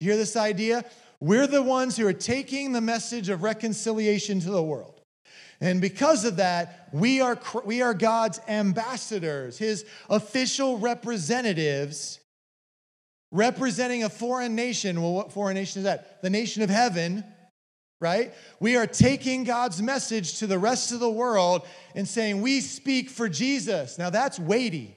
You 0.00 0.08
hear 0.08 0.16
this 0.16 0.34
idea? 0.34 0.86
We're 1.20 1.46
the 1.46 1.62
ones 1.62 1.98
who 1.98 2.06
are 2.06 2.14
taking 2.14 2.72
the 2.72 2.80
message 2.80 3.28
of 3.28 3.42
reconciliation 3.42 4.40
to 4.40 4.50
the 4.50 4.62
world. 4.62 5.02
And 5.60 5.78
because 5.78 6.24
of 6.24 6.36
that, 6.36 6.88
we 6.90 7.20
are, 7.20 7.38
we 7.66 7.82
are 7.82 7.92
God's 7.92 8.40
ambassadors, 8.48 9.58
his 9.58 9.84
official 10.08 10.78
representatives 10.78 12.18
representing 13.30 14.04
a 14.04 14.08
foreign 14.08 14.54
nation. 14.54 15.02
Well, 15.02 15.12
what 15.12 15.32
foreign 15.32 15.54
nation 15.54 15.80
is 15.80 15.84
that? 15.84 16.22
The 16.22 16.30
nation 16.30 16.62
of 16.62 16.70
heaven, 16.70 17.24
right? 18.02 18.34
We 18.60 18.76
are 18.76 18.86
taking 18.86 19.44
God's 19.44 19.80
message 19.80 20.40
to 20.40 20.46
the 20.46 20.58
rest 20.58 20.92
of 20.92 21.00
the 21.00 21.10
world 21.10 21.66
and 21.94 22.06
saying, 22.06 22.42
We 22.42 22.60
speak 22.60 23.08
for 23.08 23.28
Jesus. 23.28 23.96
Now 23.96 24.10
that's 24.10 24.38
weighty. 24.38 24.94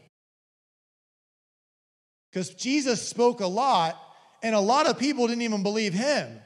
Because 2.31 2.49
Jesus 2.49 3.07
spoke 3.07 3.39
a 3.39 3.47
lot, 3.47 3.97
and 4.43 4.53
a 4.53 4.59
lot 4.59 4.87
of 4.87 4.99
people 4.99 5.27
didn't 5.27 5.43
even 5.43 5.63
believe 5.63 5.93
him. 5.93 6.41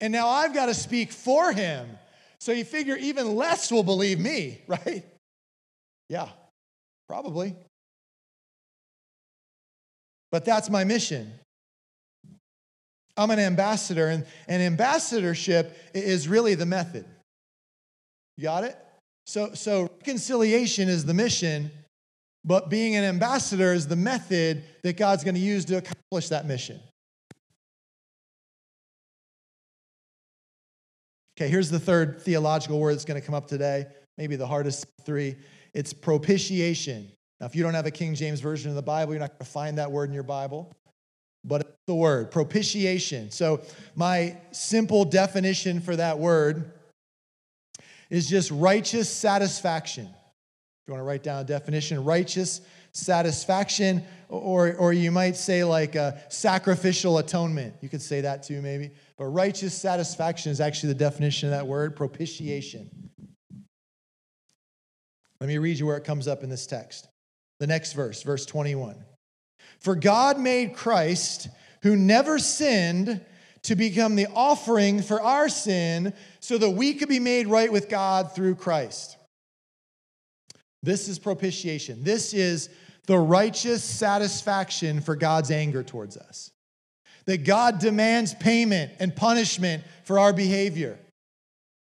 And 0.00 0.12
now 0.12 0.28
I've 0.28 0.54
got 0.54 0.66
to 0.66 0.74
speak 0.74 1.10
for 1.10 1.52
him. 1.52 1.88
So 2.38 2.52
you 2.52 2.64
figure 2.64 2.96
even 2.96 3.34
less 3.34 3.72
will 3.72 3.82
believe 3.82 4.20
me, 4.20 4.62
right? 4.68 5.04
Yeah, 6.08 6.28
probably. 7.08 7.56
But 10.30 10.44
that's 10.44 10.70
my 10.70 10.84
mission. 10.84 11.32
I'm 13.18 13.30
an 13.30 13.40
ambassador, 13.40 14.08
and, 14.08 14.24
and 14.46 14.62
ambassadorship 14.62 15.76
is 15.92 16.28
really 16.28 16.54
the 16.54 16.66
method. 16.66 17.04
You 18.36 18.44
got 18.44 18.62
it? 18.62 18.76
So, 19.26 19.52
so 19.54 19.82
reconciliation 19.98 20.88
is 20.88 21.04
the 21.04 21.12
mission, 21.12 21.70
but 22.44 22.70
being 22.70 22.94
an 22.94 23.04
ambassador 23.04 23.72
is 23.74 23.88
the 23.88 23.96
method 23.96 24.62
that 24.84 24.96
God's 24.96 25.24
going 25.24 25.34
to 25.34 25.40
use 25.40 25.64
to 25.66 25.78
accomplish 25.78 26.28
that 26.28 26.46
mission. 26.46 26.80
Okay, 31.36 31.48
here's 31.48 31.70
the 31.70 31.80
third 31.80 32.22
theological 32.22 32.78
word 32.78 32.94
that's 32.94 33.04
going 33.04 33.20
to 33.20 33.26
come 33.26 33.34
up 33.34 33.48
today, 33.48 33.86
maybe 34.16 34.36
the 34.36 34.46
hardest 34.46 34.86
three. 35.04 35.36
It's 35.74 35.92
propitiation. 35.92 37.10
Now, 37.40 37.46
if 37.46 37.54
you 37.54 37.62
don't 37.62 37.74
have 37.74 37.86
a 37.86 37.90
King 37.90 38.14
James 38.14 38.40
Version 38.40 38.70
of 38.70 38.76
the 38.76 38.82
Bible, 38.82 39.12
you're 39.12 39.20
not 39.20 39.30
going 39.30 39.38
to 39.40 39.44
find 39.44 39.78
that 39.78 39.90
word 39.90 40.08
in 40.08 40.14
your 40.14 40.24
Bible, 40.24 40.72
but 41.44 41.76
the 41.86 41.94
word 41.94 42.30
propitiation. 42.30 43.30
So, 43.30 43.62
my 43.94 44.36
simple 44.52 45.04
definition 45.04 45.80
for 45.80 45.96
that 45.96 46.18
word 46.18 46.72
is 48.10 48.28
just 48.28 48.50
righteous 48.50 49.08
satisfaction. 49.08 50.06
If 50.06 50.88
you 50.88 50.94
want 50.94 51.00
to 51.00 51.04
write 51.04 51.22
down 51.22 51.42
a 51.42 51.44
definition, 51.44 52.04
righteous 52.04 52.60
satisfaction, 52.92 54.02
or, 54.28 54.74
or 54.74 54.92
you 54.92 55.10
might 55.10 55.36
say 55.36 55.64
like 55.64 55.94
a 55.94 56.20
sacrificial 56.28 57.18
atonement. 57.18 57.74
You 57.80 57.88
could 57.88 58.02
say 58.02 58.22
that 58.22 58.42
too, 58.42 58.60
maybe. 58.62 58.90
But 59.16 59.26
righteous 59.26 59.74
satisfaction 59.74 60.52
is 60.52 60.60
actually 60.60 60.92
the 60.92 60.98
definition 60.98 61.48
of 61.48 61.52
that 61.52 61.66
word 61.66 61.96
propitiation. 61.96 62.90
Let 65.40 65.46
me 65.46 65.58
read 65.58 65.78
you 65.78 65.86
where 65.86 65.96
it 65.96 66.04
comes 66.04 66.26
up 66.26 66.42
in 66.42 66.50
this 66.50 66.66
text. 66.66 67.08
The 67.60 67.66
next 67.66 67.92
verse, 67.92 68.22
verse 68.22 68.44
21. 68.44 68.96
For 69.78 69.94
God 69.94 70.38
made 70.38 70.74
Christ, 70.74 71.48
who 71.82 71.96
never 71.96 72.38
sinned, 72.38 73.24
to 73.62 73.76
become 73.76 74.16
the 74.16 74.28
offering 74.34 75.02
for 75.02 75.20
our 75.20 75.48
sin 75.48 76.14
so 76.40 76.58
that 76.58 76.70
we 76.70 76.94
could 76.94 77.08
be 77.08 77.20
made 77.20 77.46
right 77.46 77.70
with 77.70 77.88
God 77.88 78.34
through 78.34 78.54
Christ. 78.54 79.16
This 80.82 81.08
is 81.08 81.18
propitiation. 81.18 82.04
This 82.04 82.32
is 82.32 82.70
the 83.06 83.18
righteous 83.18 83.82
satisfaction 83.82 85.00
for 85.00 85.16
God's 85.16 85.50
anger 85.50 85.82
towards 85.82 86.16
us. 86.16 86.50
That 87.24 87.44
God 87.44 87.78
demands 87.78 88.34
payment 88.34 88.92
and 89.00 89.14
punishment 89.14 89.82
for 90.04 90.18
our 90.18 90.32
behavior, 90.32 90.98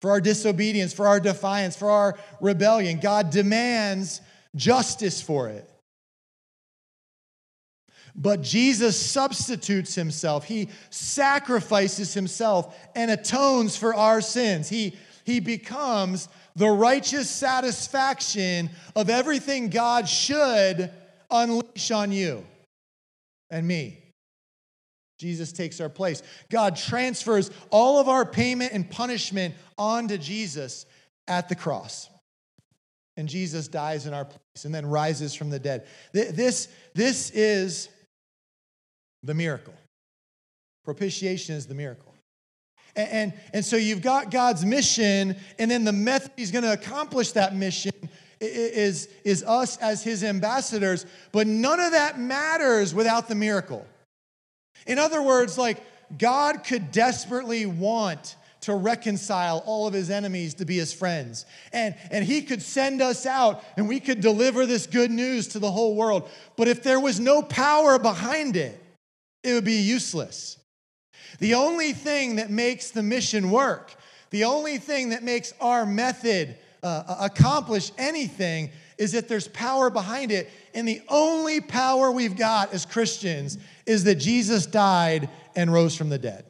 for 0.01 0.11
our 0.11 0.21
disobedience, 0.21 0.93
for 0.93 1.07
our 1.07 1.21
defiance, 1.21 1.77
for 1.77 1.91
our 1.91 2.19
rebellion. 2.41 3.01
God 3.01 3.31
demands 3.31 4.21
justice 4.55 5.21
for 5.21 5.49
it. 5.49 5.69
But 8.17 8.43
Jesus 8.43 9.01
substitutes 9.01 9.95
himself. 9.95 10.45
He 10.45 10.69
sacrifices 10.91 12.15
himself 12.15 12.77
and 12.95 13.11
atones 13.11 13.77
for 13.77 13.95
our 13.95 14.21
sins. 14.21 14.69
He, 14.69 14.97
he 15.25 15.41
becomes 15.41 16.29
the 16.55 16.69
righteous 16.69 17.29
satisfaction 17.29 18.71
of 18.95 19.11
everything 19.11 19.69
God 19.69 20.09
should 20.09 20.91
unleash 21.31 21.91
on 21.91 22.13
you 22.13 22.45
and 23.51 23.67
me. 23.67 23.99
Jesus 25.19 25.53
takes 25.53 25.81
our 25.81 25.89
place. 25.89 26.23
God 26.51 26.77
transfers 26.77 27.51
all 27.71 27.99
of 27.99 28.09
our 28.09 28.25
payment 28.25 28.73
and 28.73 28.89
punishment 28.89 29.55
onto 29.77 30.19
Jesus 30.19 30.87
at 31.27 31.49
the 31.49 31.55
cross 31.55 32.09
and 33.17 33.29
Jesus 33.29 33.69
dies 33.69 34.07
in 34.07 34.15
our 34.15 34.25
place 34.25 34.65
and 34.65 34.75
then 34.75 34.87
rises 34.87 35.35
from 35.35 35.51
the 35.51 35.59
dead. 35.59 35.87
This, 36.13 36.69
this 36.95 37.31
is 37.31 37.89
the 39.25 39.35
miracle. 39.35 39.75
Propitiation 40.85 41.57
is 41.57 41.67
the 41.67 41.75
miracle. 41.75 42.15
And, 42.95 43.09
and, 43.11 43.33
and, 43.53 43.65
so 43.65 43.77
you've 43.77 44.03
got 44.03 44.31
God's 44.31 44.65
mission, 44.65 45.37
and 45.59 45.71
then 45.71 45.85
the 45.85 45.93
method 45.93 46.33
he's 46.37 46.53
going 46.53 46.63
to 46.63 46.73
accomplish 46.73 47.33
that 47.33 47.57
mission 47.57 47.93
is, 48.41 49.09
is 49.25 49.43
us 49.43 49.77
as 49.79 50.05
his 50.05 50.23
ambassadors. 50.23 51.07
But 51.33 51.47
none 51.47 51.81
of 51.81 51.93
that 51.93 52.21
matters 52.21 52.95
without 52.95 53.29
the 53.29 53.35
miracle. 53.35 53.85
In 54.87 54.99
other 54.99 55.23
words, 55.23 55.59
like 55.59 55.83
God 56.17 56.65
could 56.65 56.93
desperately 56.93 57.67
want 57.67 58.37
to 58.61 58.75
reconcile 58.75 59.63
all 59.67 59.87
of 59.87 59.93
his 59.93 60.09
enemies 60.09 60.55
to 60.55 60.65
be 60.65 60.77
his 60.77 60.93
friends. 60.93 61.45
And, 61.73 61.95
and 62.11 62.25
he 62.25 62.43
could 62.43 62.63
send 62.63 63.03
us 63.03 63.27
out 63.27 63.63
and 63.77 63.89
we 63.89 64.01
could 64.01 64.21
deliver 64.21 64.65
this 64.65 64.87
good 64.87 65.11
news 65.11 65.49
to 65.49 65.59
the 65.59 65.71
whole 65.71 65.95
world. 65.95 66.29
But 66.57 66.69
if 66.69 66.83
there 66.83 66.99
was 66.99 67.21
no 67.21 67.43
power 67.43 67.99
behind 67.99 68.57
it, 68.57 68.81
it 69.45 69.53
would 69.53 69.65
be 69.65 69.81
useless. 69.81 70.59
The 71.39 71.55
only 71.55 71.93
thing 71.93 72.37
that 72.37 72.51
makes 72.51 72.91
the 72.91 73.03
mission 73.03 73.51
work, 73.51 73.95
The 74.35 74.43
only 74.43 74.79
thing 74.79 75.11
that 75.11 75.23
makes 75.23 75.55
our 75.61 75.87
method 75.87 76.57
uh, 76.83 77.19
accomplish 77.21 77.93
anything 77.97 78.73
is 78.99 79.13
that 79.13 79.29
there's 79.29 79.47
power 79.47 79.91
behind 79.91 80.33
it. 80.33 80.51
And 80.75 80.89
the 80.89 81.03
only 81.09 81.61
power 81.61 82.11
we've 82.11 82.37
got 82.37 82.73
as 82.73 82.85
Christians 82.85 83.59
is 83.87 84.03
that 84.03 84.17
Jesus 84.17 84.67
died 84.67 85.29
and 85.55 85.73
rose 85.73 85.95
from 85.95 86.09
the 86.09 86.19
dead. 86.19 86.47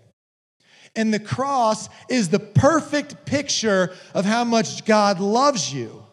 And 0.96 1.12
the 1.12 1.20
cross 1.20 1.90
is 2.08 2.30
the 2.30 2.38
perfect 2.38 3.26
picture 3.26 3.92
of 4.14 4.24
how 4.24 4.44
much 4.44 4.86
God 4.86 5.20
loves 5.20 5.70
you. 5.70 6.06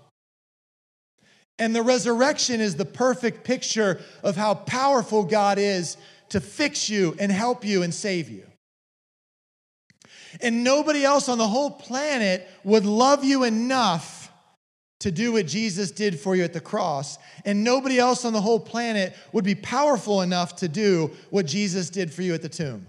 And 1.57 1.73
the 1.73 1.83
resurrection 1.83 2.59
is 2.59 2.75
the 2.75 2.83
perfect 2.83 3.45
picture 3.45 4.01
of 4.23 4.35
how 4.35 4.55
powerful 4.55 5.23
God 5.23 5.57
is 5.57 5.95
to 6.31 6.39
fix 6.39 6.89
you 6.89 7.15
and 7.19 7.31
help 7.31 7.63
you 7.63 7.83
and 7.83 7.93
save 7.93 8.29
you. 8.29 8.45
And 10.41 10.63
nobody 10.63 11.03
else 11.03 11.27
on 11.27 11.37
the 11.37 11.47
whole 11.47 11.71
planet 11.71 12.47
would 12.63 12.85
love 12.85 13.23
you 13.23 13.43
enough 13.43 14.31
to 15.01 15.11
do 15.11 15.33
what 15.33 15.45
Jesus 15.45 15.91
did 15.91 16.17
for 16.17 16.35
you 16.35 16.43
at 16.43 16.53
the 16.53 16.61
cross. 16.61 17.17
And 17.43 17.63
nobody 17.63 17.99
else 17.99 18.23
on 18.23 18.31
the 18.33 18.39
whole 18.39 18.59
planet 18.59 19.13
would 19.33 19.43
be 19.43 19.55
powerful 19.55 20.21
enough 20.21 20.55
to 20.57 20.69
do 20.69 21.11
what 21.31 21.47
Jesus 21.47 21.89
did 21.89 22.13
for 22.13 22.21
you 22.21 22.33
at 22.33 22.41
the 22.41 22.49
tomb. 22.49 22.87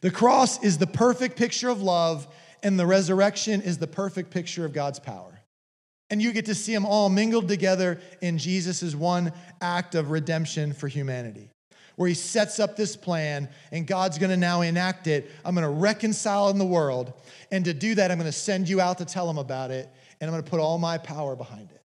The 0.00 0.10
cross 0.10 0.62
is 0.62 0.78
the 0.78 0.86
perfect 0.86 1.36
picture 1.36 1.68
of 1.68 1.82
love, 1.82 2.26
and 2.62 2.78
the 2.78 2.86
resurrection 2.86 3.60
is 3.60 3.78
the 3.78 3.86
perfect 3.86 4.30
picture 4.30 4.64
of 4.64 4.72
God's 4.72 4.98
power. 4.98 5.31
And 6.12 6.20
you 6.20 6.32
get 6.32 6.44
to 6.44 6.54
see 6.54 6.74
them 6.74 6.84
all 6.84 7.08
mingled 7.08 7.48
together 7.48 7.98
in 8.20 8.36
Jesus' 8.36 8.94
one 8.94 9.32
act 9.62 9.94
of 9.94 10.10
redemption 10.10 10.74
for 10.74 10.86
humanity, 10.86 11.48
where 11.96 12.06
he 12.06 12.14
sets 12.14 12.60
up 12.60 12.76
this 12.76 12.96
plan, 12.96 13.48
and 13.70 13.86
God's 13.86 14.18
gonna 14.18 14.36
now 14.36 14.60
enact 14.60 15.06
it. 15.06 15.30
I'm 15.42 15.54
gonna 15.54 15.70
reconcile 15.70 16.50
in 16.50 16.58
the 16.58 16.66
world, 16.66 17.14
and 17.50 17.64
to 17.64 17.72
do 17.72 17.94
that, 17.94 18.10
I'm 18.10 18.18
gonna 18.18 18.30
send 18.30 18.68
you 18.68 18.78
out 18.78 18.98
to 18.98 19.06
tell 19.06 19.26
them 19.26 19.38
about 19.38 19.70
it, 19.70 19.88
and 20.20 20.28
I'm 20.28 20.34
gonna 20.34 20.42
put 20.42 20.60
all 20.60 20.76
my 20.76 20.98
power 20.98 21.34
behind 21.34 21.70
it. 21.70 21.80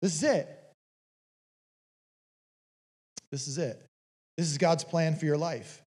This 0.00 0.16
is 0.16 0.24
it. 0.24 0.48
This 3.30 3.46
is 3.46 3.58
it. 3.58 3.80
This 4.36 4.50
is 4.50 4.58
God's 4.58 4.82
plan 4.82 5.14
for 5.14 5.26
your 5.26 5.38
life. 5.38 5.81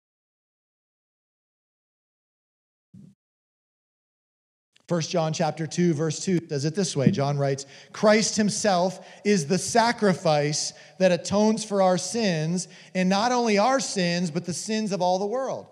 1 4.89 5.01
John 5.03 5.31
chapter 5.31 5.65
2 5.65 5.93
verse 5.93 6.23
2 6.23 6.39
does 6.39 6.65
it 6.65 6.75
this 6.75 6.95
way. 6.95 7.09
John 7.09 7.37
writes, 7.37 7.65
"Christ 7.93 8.35
himself 8.35 9.05
is 9.23 9.47
the 9.47 9.57
sacrifice 9.57 10.73
that 10.99 11.11
atones 11.11 11.63
for 11.63 11.81
our 11.81 11.97
sins, 11.97 12.67
and 12.93 13.07
not 13.07 13.31
only 13.31 13.57
our 13.57 13.79
sins, 13.79 14.29
but 14.29 14.45
the 14.45 14.53
sins 14.53 14.91
of 14.91 15.01
all 15.01 15.19
the 15.19 15.25
world." 15.25 15.67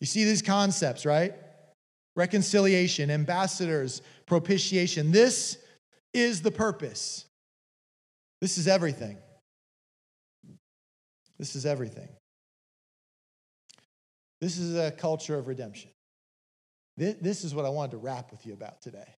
You 0.00 0.06
see 0.06 0.24
these 0.24 0.42
concepts, 0.42 1.06
right? 1.06 1.34
Reconciliation, 2.16 3.10
ambassadors, 3.10 4.02
propitiation. 4.26 5.12
This 5.12 5.58
is 6.12 6.42
the 6.42 6.50
purpose. 6.50 7.26
This 8.40 8.58
is 8.58 8.66
everything. 8.66 9.18
This 11.38 11.54
is 11.54 11.64
everything. 11.64 12.08
This 14.40 14.58
is 14.58 14.74
a 14.74 14.90
culture 14.90 15.38
of 15.38 15.46
redemption. 15.46 15.90
This 17.00 17.44
is 17.44 17.54
what 17.54 17.64
I 17.64 17.70
wanted 17.70 17.92
to 17.92 17.96
rap 17.96 18.30
with 18.30 18.44
you 18.44 18.52
about 18.52 18.82
today. 18.82 19.08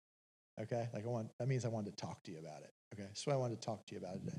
Okay? 0.61 0.89
Like 0.95 1.05
I 1.05 1.09
want 1.09 1.31
that 1.39 1.49
means 1.49 1.65
I 1.65 1.69
wanted 1.69 1.97
to 1.97 1.97
talk 1.97 2.23
to 2.25 2.31
you 2.31 2.39
about 2.39 2.63
it. 2.63 2.71
Okay? 2.95 3.03
That's 3.03 3.27
what 3.27 3.33
I 3.33 3.37
wanted 3.37 3.61
to 3.61 3.67
talk 3.67 3.85
to 3.87 3.95
you 3.95 4.01
about 4.01 4.21
today. 4.25 4.39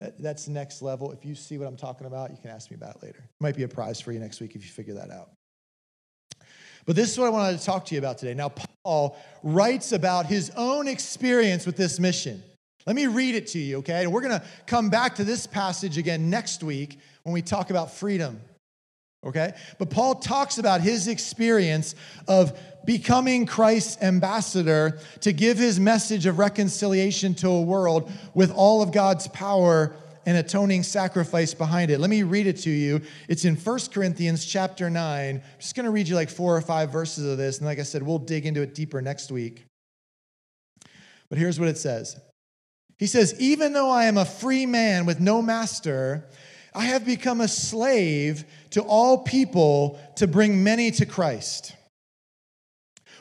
That, 0.00 0.20
that's 0.20 0.48
next 0.48 0.82
level. 0.82 1.12
If 1.12 1.24
you 1.24 1.34
see 1.36 1.56
what 1.56 1.68
I'm 1.68 1.76
talking 1.76 2.06
about, 2.06 2.30
you 2.30 2.38
can 2.42 2.50
ask 2.50 2.70
me 2.70 2.74
about 2.74 2.96
it 2.96 3.02
later. 3.02 3.18
It 3.18 3.42
might 3.42 3.54
be 3.54 3.62
a 3.62 3.68
prize 3.68 4.00
for 4.00 4.10
you 4.10 4.18
next 4.18 4.40
week 4.40 4.56
if 4.56 4.64
you 4.64 4.70
figure 4.70 4.94
that 4.94 5.10
out. 5.10 5.30
But 6.84 6.96
this 6.96 7.12
is 7.12 7.18
what 7.18 7.26
I 7.26 7.30
wanted 7.30 7.58
to 7.58 7.64
talk 7.64 7.84
to 7.86 7.94
you 7.94 8.00
about 8.00 8.18
today. 8.18 8.34
Now, 8.34 8.52
Paul 8.82 9.16
writes 9.42 9.92
about 9.92 10.26
his 10.26 10.50
own 10.56 10.88
experience 10.88 11.66
with 11.66 11.76
this 11.76 12.00
mission. 12.00 12.42
Let 12.86 12.96
me 12.96 13.06
read 13.06 13.34
it 13.34 13.46
to 13.48 13.58
you, 13.58 13.78
okay? 13.78 14.02
And 14.02 14.12
we're 14.12 14.22
to 14.22 14.42
come 14.66 14.88
back 14.88 15.14
to 15.16 15.24
this 15.24 15.46
passage 15.46 15.98
again 15.98 16.30
next 16.30 16.62
week 16.62 16.98
when 17.22 17.34
we 17.34 17.42
talk 17.42 17.68
about 17.68 17.92
freedom 17.92 18.40
okay? 19.24 19.54
But 19.78 19.90
Paul 19.90 20.16
talks 20.16 20.58
about 20.58 20.80
his 20.80 21.08
experience 21.08 21.94
of 22.28 22.58
becoming 22.84 23.46
Christ's 23.46 24.02
ambassador 24.02 24.98
to 25.20 25.32
give 25.32 25.58
his 25.58 25.78
message 25.78 26.26
of 26.26 26.38
reconciliation 26.38 27.34
to 27.36 27.48
a 27.48 27.60
world 27.60 28.10
with 28.34 28.52
all 28.52 28.82
of 28.82 28.92
God's 28.92 29.28
power 29.28 29.94
and 30.26 30.36
atoning 30.36 30.82
sacrifice 30.82 31.54
behind 31.54 31.90
it. 31.90 31.98
Let 31.98 32.10
me 32.10 32.22
read 32.22 32.46
it 32.46 32.58
to 32.58 32.70
you. 32.70 33.00
It's 33.28 33.44
in 33.44 33.56
1 33.56 33.78
Corinthians 33.92 34.44
chapter 34.44 34.90
9. 34.90 35.36
I'm 35.36 35.42
just 35.58 35.74
going 35.74 35.84
to 35.84 35.90
read 35.90 36.08
you 36.08 36.14
like 36.14 36.30
four 36.30 36.56
or 36.56 36.60
five 36.60 36.90
verses 36.90 37.26
of 37.26 37.38
this. 37.38 37.58
And 37.58 37.66
like 37.66 37.78
I 37.78 37.84
said, 37.84 38.02
we'll 38.02 38.18
dig 38.18 38.46
into 38.46 38.62
it 38.62 38.74
deeper 38.74 39.00
next 39.00 39.30
week. 39.30 39.64
But 41.28 41.38
here's 41.38 41.58
what 41.58 41.68
it 41.68 41.78
says 41.78 42.20
He 42.98 43.06
says, 43.06 43.34
Even 43.40 43.72
though 43.72 43.90
I 43.90 44.04
am 44.04 44.18
a 44.18 44.24
free 44.24 44.66
man 44.66 45.06
with 45.06 45.20
no 45.20 45.40
master, 45.40 46.28
I 46.74 46.84
have 46.84 47.04
become 47.04 47.40
a 47.40 47.48
slave 47.48 48.44
to 48.70 48.82
all 48.82 49.18
people 49.18 49.98
to 50.16 50.26
bring 50.26 50.62
many 50.62 50.90
to 50.92 51.06
Christ. 51.06 51.74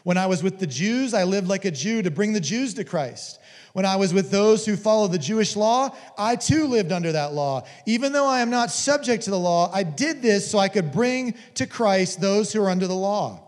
When 0.04 0.18
I 0.18 0.28
was 0.28 0.42
with 0.42 0.60
the 0.60 0.68
Jews, 0.68 1.14
I 1.14 1.24
lived 1.24 1.48
like 1.48 1.66
a 1.66 1.72
Jew 1.72 2.02
to 2.02 2.12
bring 2.12 2.34
the 2.34 2.40
Jews 2.40 2.74
to 2.76 2.84
Christ. 2.84 3.40
When 3.74 3.86
I 3.86 3.98
was 3.98 4.14
with 4.14 4.32
those 4.32 4.66
who 4.66 4.76
follow 4.76 5.08
the 5.08 5.18
Jewish 5.18 5.56
law, 5.56 5.96
I 6.18 6.36
too 6.36 6.68
lived 6.68 6.92
under 6.92 7.12
that 7.12 7.34
law. 7.34 7.66
Even 7.86 8.14
though 8.14 8.28
I 8.28 8.40
am 8.42 8.50
not 8.50 8.72
subject 8.72 9.24
to 9.24 9.32
the 9.32 9.40
law, 9.40 9.70
I 9.74 9.84
did 9.84 10.22
this 10.22 10.50
so 10.50 10.58
I 10.58 10.70
could 10.70 10.92
bring 10.92 11.36
to 11.56 11.68
Christ 11.68 12.22
those 12.22 12.52
who 12.52 12.62
are 12.62 12.70
under 12.70 12.88
the 12.88 12.96
law. 12.96 13.46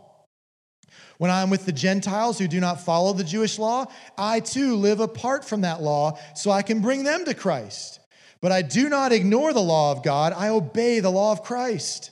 When 1.17 1.31
I 1.31 1.41
am 1.41 1.49
with 1.49 1.65
the 1.65 1.71
Gentiles 1.71 2.39
who 2.39 2.47
do 2.47 2.59
not 2.59 2.81
follow 2.81 3.13
the 3.13 3.23
Jewish 3.23 3.59
law, 3.59 3.85
I 4.17 4.39
too 4.39 4.75
live 4.75 4.99
apart 4.99 5.45
from 5.45 5.61
that 5.61 5.81
law 5.81 6.17
so 6.35 6.51
I 6.51 6.63
can 6.63 6.81
bring 6.81 7.03
them 7.03 7.25
to 7.25 7.33
Christ. 7.33 8.00
But 8.41 8.51
I 8.51 8.63
do 8.63 8.89
not 8.89 9.12
ignore 9.12 9.54
the 9.54 9.62
law 9.62 9.91
of 9.91 10.04
God, 10.04 10.34
I 10.36 10.49
obey 10.49 10.99
the 10.99 11.12
law 11.12 11.32
of 11.32 11.43
Christ. 11.43 12.12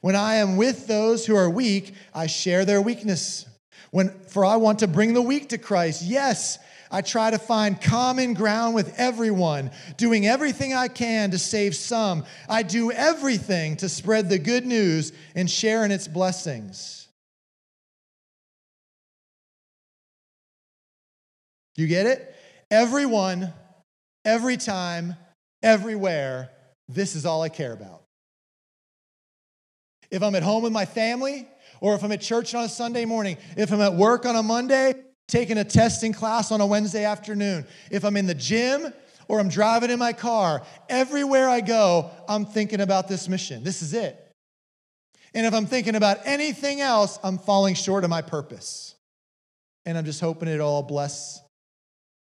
When 0.00 0.14
I 0.14 0.36
am 0.36 0.56
with 0.56 0.86
those 0.86 1.26
who 1.26 1.34
are 1.34 1.50
weak, 1.50 1.94
I 2.14 2.26
share 2.26 2.64
their 2.64 2.80
weakness. 2.80 3.46
When, 3.90 4.10
for 4.28 4.44
I 4.44 4.56
want 4.56 4.80
to 4.80 4.86
bring 4.86 5.14
the 5.14 5.22
weak 5.22 5.48
to 5.48 5.58
Christ. 5.58 6.02
Yes, 6.02 6.58
I 6.90 7.02
try 7.02 7.30
to 7.30 7.38
find 7.38 7.80
common 7.80 8.34
ground 8.34 8.74
with 8.74 8.94
everyone, 8.98 9.70
doing 9.96 10.26
everything 10.26 10.74
I 10.74 10.88
can 10.88 11.32
to 11.32 11.38
save 11.38 11.74
some. 11.74 12.24
I 12.48 12.62
do 12.62 12.92
everything 12.92 13.76
to 13.78 13.88
spread 13.88 14.28
the 14.28 14.38
good 14.38 14.66
news 14.66 15.12
and 15.34 15.50
share 15.50 15.84
in 15.84 15.90
its 15.90 16.06
blessings. 16.06 17.08
You 21.74 21.86
get 21.86 22.06
it? 22.06 22.34
Everyone, 22.70 23.52
every 24.24 24.56
time, 24.56 25.16
everywhere, 25.66 26.50
this 26.88 27.16
is 27.16 27.26
all 27.26 27.42
I 27.42 27.48
care 27.48 27.72
about. 27.72 28.04
If 30.10 30.22
I'm 30.22 30.36
at 30.36 30.44
home 30.44 30.62
with 30.62 30.72
my 30.72 30.84
family, 30.84 31.48
or 31.80 31.94
if 31.96 32.04
I'm 32.04 32.12
at 32.12 32.20
church 32.20 32.54
on 32.54 32.64
a 32.64 32.68
Sunday 32.68 33.04
morning, 33.04 33.36
if 33.56 33.72
I'm 33.72 33.80
at 33.80 33.94
work 33.94 34.24
on 34.24 34.36
a 34.36 34.42
Monday, 34.42 34.94
taking 35.26 35.58
a 35.58 35.64
testing 35.64 36.12
class 36.12 36.52
on 36.52 36.60
a 36.60 36.66
Wednesday 36.66 37.04
afternoon, 37.04 37.66
if 37.90 38.04
I'm 38.04 38.16
in 38.16 38.26
the 38.26 38.34
gym 38.34 38.92
or 39.28 39.40
I'm 39.40 39.48
driving 39.48 39.90
in 39.90 39.98
my 39.98 40.12
car, 40.12 40.62
everywhere 40.88 41.48
I 41.48 41.60
go, 41.60 42.10
I'm 42.28 42.46
thinking 42.46 42.80
about 42.80 43.08
this 43.08 43.28
mission. 43.28 43.64
This 43.64 43.82
is 43.82 43.92
it. 43.92 44.22
And 45.34 45.44
if 45.44 45.52
I'm 45.52 45.66
thinking 45.66 45.96
about 45.96 46.18
anything 46.24 46.80
else, 46.80 47.18
I'm 47.24 47.36
falling 47.36 47.74
short 47.74 48.04
of 48.04 48.10
my 48.10 48.22
purpose. 48.22 48.94
And 49.84 49.98
I'm 49.98 50.04
just 50.04 50.20
hoping 50.20 50.48
it 50.48 50.60
all 50.60 50.82
bless 50.82 51.40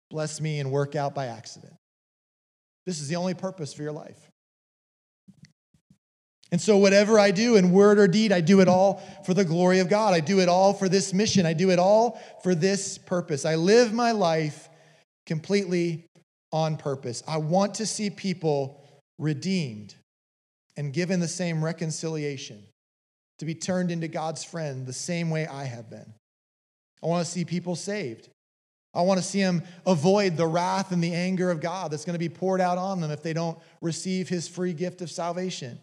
bless 0.10 0.40
me 0.40 0.60
and 0.60 0.72
work 0.72 0.96
out 0.96 1.16
by 1.16 1.26
accident. 1.26 1.74
This 2.86 3.00
is 3.00 3.08
the 3.08 3.16
only 3.16 3.34
purpose 3.34 3.74
for 3.74 3.84
your 3.84 3.92
life. 3.92 4.30
And 6.52 6.62
so, 6.62 6.78
whatever 6.78 7.18
I 7.18 7.32
do 7.32 7.56
in 7.56 7.72
word 7.72 7.98
or 7.98 8.08
deed, 8.08 8.32
I 8.32 8.42
do 8.42 8.62
it 8.62 8.68
all 8.68 9.02
for 9.26 9.34
the 9.34 9.44
glory 9.44 9.80
of 9.80 9.90
God. 9.90 10.14
I 10.14 10.20
do 10.20 10.40
it 10.40 10.48
all 10.48 10.74
for 10.74 10.88
this 10.88 11.12
mission. 11.12 11.48
I 11.48 11.54
do 11.54 11.72
it 11.72 11.80
all 11.80 12.22
for 12.44 12.54
this 12.54 13.00
purpose. 13.00 13.44
I 13.44 13.56
live 13.56 13.92
my 13.92 14.12
life 14.12 14.70
completely 15.26 16.06
on 16.52 16.78
purpose. 16.78 17.24
I 17.28 17.38
want 17.38 17.74
to 17.76 17.88
see 17.88 18.12
people 18.12 18.80
redeemed 19.18 19.96
and 20.78 20.94
given 20.94 21.20
the 21.20 21.28
same 21.28 21.64
reconciliation, 21.64 22.64
to 23.40 23.46
be 23.46 23.56
turned 23.56 23.92
into 23.92 24.08
God's 24.08 24.44
friend 24.44 24.86
the 24.86 24.94
same 24.94 25.30
way 25.30 25.48
I 25.48 25.66
have 25.66 25.90
been. 25.90 26.14
I 27.04 27.08
want 27.08 27.26
to 27.26 27.32
see 27.32 27.46
people 27.46 27.76
saved. 27.76 28.30
I 28.94 29.02
want 29.02 29.20
to 29.20 29.26
see 29.26 29.42
them 29.42 29.64
avoid 29.86 30.38
the 30.38 30.46
wrath 30.46 30.92
and 30.92 31.04
the 31.04 31.14
anger 31.14 31.50
of 31.50 31.60
God 31.60 31.92
that's 31.92 32.06
going 32.06 32.14
to 32.14 32.20
be 32.20 32.30
poured 32.30 32.62
out 32.62 32.78
on 32.78 33.02
them 33.02 33.10
if 33.10 33.24
they 33.24 33.34
don't 33.34 33.58
receive 33.82 34.30
his 34.30 34.48
free 34.48 34.74
gift 34.74 35.02
of 35.02 35.10
salvation. 35.10 35.80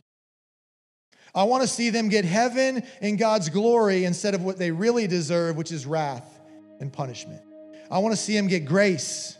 I 1.35 1.44
want 1.44 1.62
to 1.62 1.68
see 1.68 1.90
them 1.90 2.09
get 2.09 2.25
heaven 2.25 2.83
and 3.01 3.18
God's 3.18 3.49
glory 3.49 4.05
instead 4.05 4.35
of 4.35 4.42
what 4.42 4.59
they 4.59 4.70
really 4.70 5.07
deserve, 5.07 5.57
which 5.57 5.73
is 5.73 5.87
wrath 5.87 6.40
and 6.81 6.92
punishment. 6.92 7.42
I 7.90 7.99
want 7.99 8.14
to 8.14 8.20
see 8.20 8.35
them 8.35 8.46
get 8.46 8.64
grace, 8.64 9.37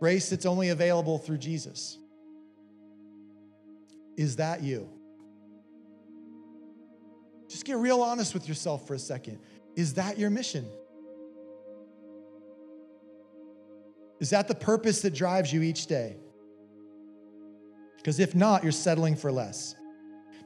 grace 0.00 0.30
that's 0.30 0.46
only 0.46 0.70
available 0.70 1.18
through 1.18 1.38
Jesus. 1.38 1.98
Is 4.16 4.36
that 4.36 4.62
you? 4.62 4.88
Just 7.48 7.64
get 7.64 7.76
real 7.76 8.02
honest 8.02 8.34
with 8.34 8.48
yourself 8.48 8.86
for 8.86 8.94
a 8.94 8.98
second. 8.98 9.38
Is 9.76 9.94
that 9.94 10.18
your 10.18 10.30
mission? 10.30 10.66
Is 14.22 14.30
that 14.30 14.46
the 14.46 14.54
purpose 14.54 15.02
that 15.02 15.14
drives 15.14 15.52
you 15.52 15.62
each 15.62 15.86
day? 15.86 16.14
Because 17.96 18.20
if 18.20 18.36
not, 18.36 18.62
you're 18.62 18.70
settling 18.70 19.16
for 19.16 19.32
less. 19.32 19.74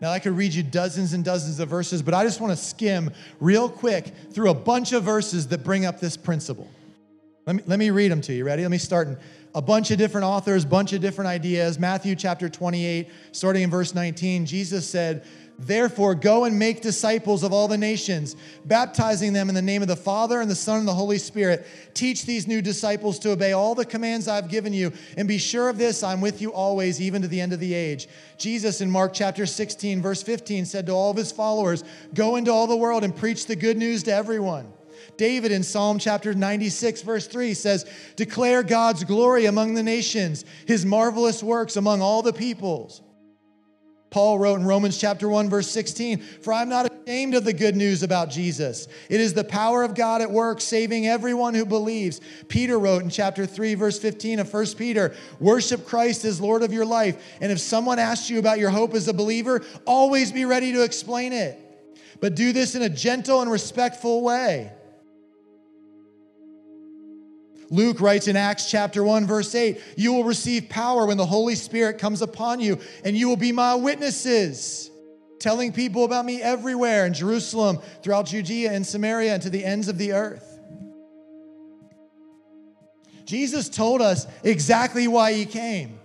Now, 0.01 0.13
I 0.13 0.19
could 0.19 0.33
read 0.33 0.55
you 0.55 0.63
dozens 0.63 1.13
and 1.13 1.23
dozens 1.23 1.61
of 1.61 1.69
verses, 1.69 2.01
but 2.01 2.15
I 2.15 2.25
just 2.25 2.41
want 2.41 2.57
to 2.57 2.57
skim 2.57 3.11
real 3.39 3.69
quick 3.69 4.15
through 4.33 4.49
a 4.49 4.55
bunch 4.55 4.95
of 4.95 5.03
verses 5.03 5.49
that 5.49 5.63
bring 5.63 5.85
up 5.85 6.01
this 6.01 6.17
principle. 6.17 6.71
Let 7.45 7.57
me, 7.57 7.63
let 7.67 7.79
me 7.79 7.91
read 7.91 8.11
them 8.11 8.23
to 8.23 8.33
you. 8.33 8.47
Ready? 8.47 8.63
Let 8.63 8.71
me 8.71 8.79
start 8.79 9.09
in 9.09 9.19
a 9.55 9.61
bunch 9.61 9.91
of 9.91 9.99
different 9.99 10.25
authors, 10.25 10.65
bunch 10.65 10.95
of 10.95 11.03
different 11.03 11.29
ideas. 11.29 11.79
Matthew 11.79 12.17
chapter 12.17 12.49
28, 12.49 13.11
starting 13.33 13.63
in 13.63 13.71
verse 13.71 13.95
19, 13.95 14.47
Jesus 14.47 14.89
said, 14.89 15.27
Therefore, 15.59 16.15
go 16.15 16.45
and 16.45 16.59
make 16.59 16.83
disciples 16.83 17.43
of 17.43 17.51
all 17.51 17.67
the 17.67 17.79
nations, 17.79 18.37
baptizing 18.67 19.33
them 19.33 19.49
in 19.49 19.55
the 19.55 19.63
name 19.63 19.81
of 19.81 19.89
the 19.89 19.97
Father 19.97 20.43
and 20.43 20.51
the 20.51 20.55
Son 20.55 20.81
and 20.81 20.89
the 20.89 20.93
Holy 20.93 21.17
Spirit. 21.17 21.67
Teach 21.95 22.27
these 22.27 22.47
new 22.47 22.61
disciples 22.61 23.19
to 23.21 23.31
obey 23.31 23.53
all 23.53 23.75
the 23.75 23.87
commands 23.87 24.29
I've 24.29 24.51
given 24.51 24.75
you, 24.75 24.93
and 25.17 25.27
be 25.27 25.39
sure 25.39 25.71
of 25.71 25.79
this 25.79 26.03
I'm 26.03 26.21
with 26.21 26.43
you 26.43 26.53
always, 26.53 27.01
even 27.01 27.23
to 27.23 27.29
the 27.29 27.41
end 27.41 27.55
of 27.55 27.61
the 27.61 27.73
age. 27.73 28.07
Jesus 28.37 28.83
in 28.83 28.91
Mark 28.91 29.15
chapter 29.15 29.47
16, 29.47 30.03
verse 30.03 30.23
15, 30.23 30.67
said 30.67 30.87
to 30.87 30.93
all 30.93 31.11
of 31.11 31.17
his 31.17 31.33
followers, 31.33 31.85
Go 32.13 32.37
into 32.37 32.53
all 32.53 32.67
the 32.67 32.77
world 32.77 33.03
and 33.03 33.17
preach 33.17 33.47
the 33.47 33.57
good 33.57 33.79
news 33.79 34.03
to 34.03 34.13
everyone. 34.13 34.71
David 35.17 35.53
in 35.53 35.63
Psalm 35.63 35.99
chapter 35.99 36.35
96, 36.35 37.01
verse 37.01 37.27
3 37.27 37.55
says, 37.55 37.87
Declare 38.17 38.65
God's 38.65 39.05
glory 39.05 39.47
among 39.47 39.73
the 39.73 39.83
nations, 39.83 40.45
his 40.67 40.85
marvelous 40.85 41.43
works 41.43 41.77
among 41.77 42.03
all 42.03 42.21
the 42.21 42.35
peoples. 42.35 43.01
Paul 44.11 44.39
wrote 44.39 44.61
in 44.61 44.67
Romans 44.67 44.97
chapter 44.97 45.29
1 45.29 45.51
verse 45.51 45.69
16, 45.71 46.23
"For 46.41 46.53
I'm 46.53 46.69
not 46.69 46.91
ashamed 46.91 47.35
of 47.35 47.45
the 47.45 47.53
good 47.53 47.77
news 47.77 48.03
about 48.03 48.31
Jesus. 48.31 48.87
It 49.11 49.21
is 49.21 49.35
the 49.35 49.45
power 49.45 49.83
of 49.83 49.95
God 49.95 50.23
at 50.23 50.31
work 50.31 50.61
saving 50.61 51.07
everyone 51.07 51.55
who 51.55 51.65
believes." 51.65 52.21
Peter 52.49 52.79
wrote 52.79 53.03
in 53.03 53.11
chapter 53.11 53.45
3 53.45 53.75
verse 53.75 53.99
15 53.99 54.39
of 54.39 54.49
1 54.49 54.77
Peter, 54.77 55.13
"Worship 55.41 55.85
Christ 55.85 56.25
as 56.25 56.41
Lord 56.41 56.63
of 56.63 56.73
your 56.73 56.87
life, 56.87 57.17
and 57.41 57.51
if 57.51 57.61
someone 57.61 57.99
asks 57.99 58.31
you 58.31 58.39
about 58.39 58.59
your 58.59 58.71
hope 58.71 58.95
as 58.95 59.09
a 59.09 59.13
believer, 59.13 59.63
always 59.85 60.33
be 60.33 60.45
ready 60.45 60.73
to 60.73 60.83
explain 60.83 61.33
it. 61.33 61.59
But 62.21 62.35
do 62.35 62.53
this 62.53 62.75
in 62.75 62.83
a 62.83 62.89
gentle 62.89 63.43
and 63.43 63.51
respectful 63.51 64.23
way." 64.23 64.71
Luke 67.71 68.01
writes 68.01 68.29
in 68.29 68.37
Acts 68.37 68.71
chapter 68.71 69.03
1, 69.03 69.27
verse 69.27 69.55
8, 69.55 69.81
You 69.97 70.13
will 70.13 70.25
receive 70.25 70.69
power 70.69 71.07
when 71.07 71.17
the 71.17 71.27
Holy 71.27 71.55
Spirit 71.55 71.99
comes 71.99 72.23
upon 72.23 72.61
you, 72.61 72.79
and 73.05 73.17
you 73.17 73.29
will 73.29 73.37
be 73.37 73.53
my 73.53 73.75
witnesses, 73.75 74.91
telling 75.41 75.73
people 75.73 76.05
about 76.05 76.25
me 76.25 76.41
everywhere 76.41 77.07
in 77.07 77.15
Jerusalem, 77.15 77.79
throughout 78.03 78.27
Judea 78.27 78.73
and 78.73 78.87
Samaria, 78.87 79.35
and 79.35 79.43
to 79.43 79.51
the 79.51 79.65
ends 79.65 79.89
of 79.89 79.99
the 79.99 80.13
earth. 80.13 80.61
Jesus 83.25 83.69
told 83.69 84.01
us 84.01 84.27
exactly 84.45 85.09
why 85.09 85.33
he 85.33 85.45
came. 85.45 85.99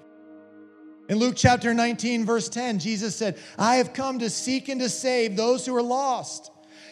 In 1.08 1.17
Luke 1.17 1.36
chapter 1.38 1.74
19, 1.74 2.26
verse 2.26 2.50
10, 2.50 2.80
Jesus 2.80 3.15
said, 3.15 3.38
I 3.58 3.76
have 3.76 3.93
come 3.93 4.19
to 4.19 4.30
seek 4.30 4.69
and 4.69 4.80
to 4.82 4.89
save 4.89 5.36
those 5.36 5.65
who 5.65 5.76
are 5.76 5.84
lost. 5.84 6.51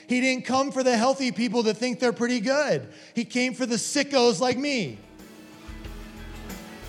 He 0.09 0.21
didn't 0.21 0.43
come 0.43 0.71
for 0.71 0.81
the 0.81 0.97
healthy 0.97 1.31
people 1.31 1.61
that 1.63 1.75
think 1.75 1.99
they're 1.99 2.11
pretty 2.11 2.39
good. 2.39 2.87
He 3.13 3.23
came 3.23 3.53
for 3.53 3.67
the 3.67 3.75
sickos 3.75 4.39
like 4.39 4.57
me. 4.57 4.97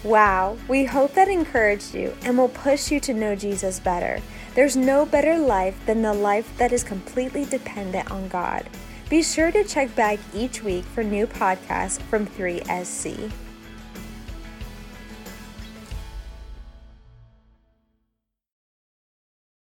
Wow, 0.02 0.56
we 0.68 0.87
hope 0.87 1.12
that 1.12 1.28
encouraged 1.28 1.94
you 1.94 2.16
and 2.22 2.38
will 2.38 2.48
push 2.48 2.90
you 2.90 2.98
to 3.00 3.12
know 3.12 3.37
Jesus 3.37 3.78
better. 3.78 4.22
There's 4.54 4.74
no 4.74 5.04
better 5.04 5.37
life 5.37 5.78
than 5.85 6.00
the 6.00 6.14
life 6.14 6.50
that 6.56 6.72
is 6.72 6.83
completely 6.83 7.44
dependent 7.44 8.11
on 8.11 8.26
God. 8.28 8.66
Be 9.11 9.22
sure 9.22 9.52
to 9.52 9.64
check 9.64 9.94
back 9.94 10.18
each 10.33 10.62
week 10.62 10.87
for 10.87 11.04
new 11.04 11.26
podcasts 11.26 12.00
from 12.00 12.26
3SC. 12.26 13.30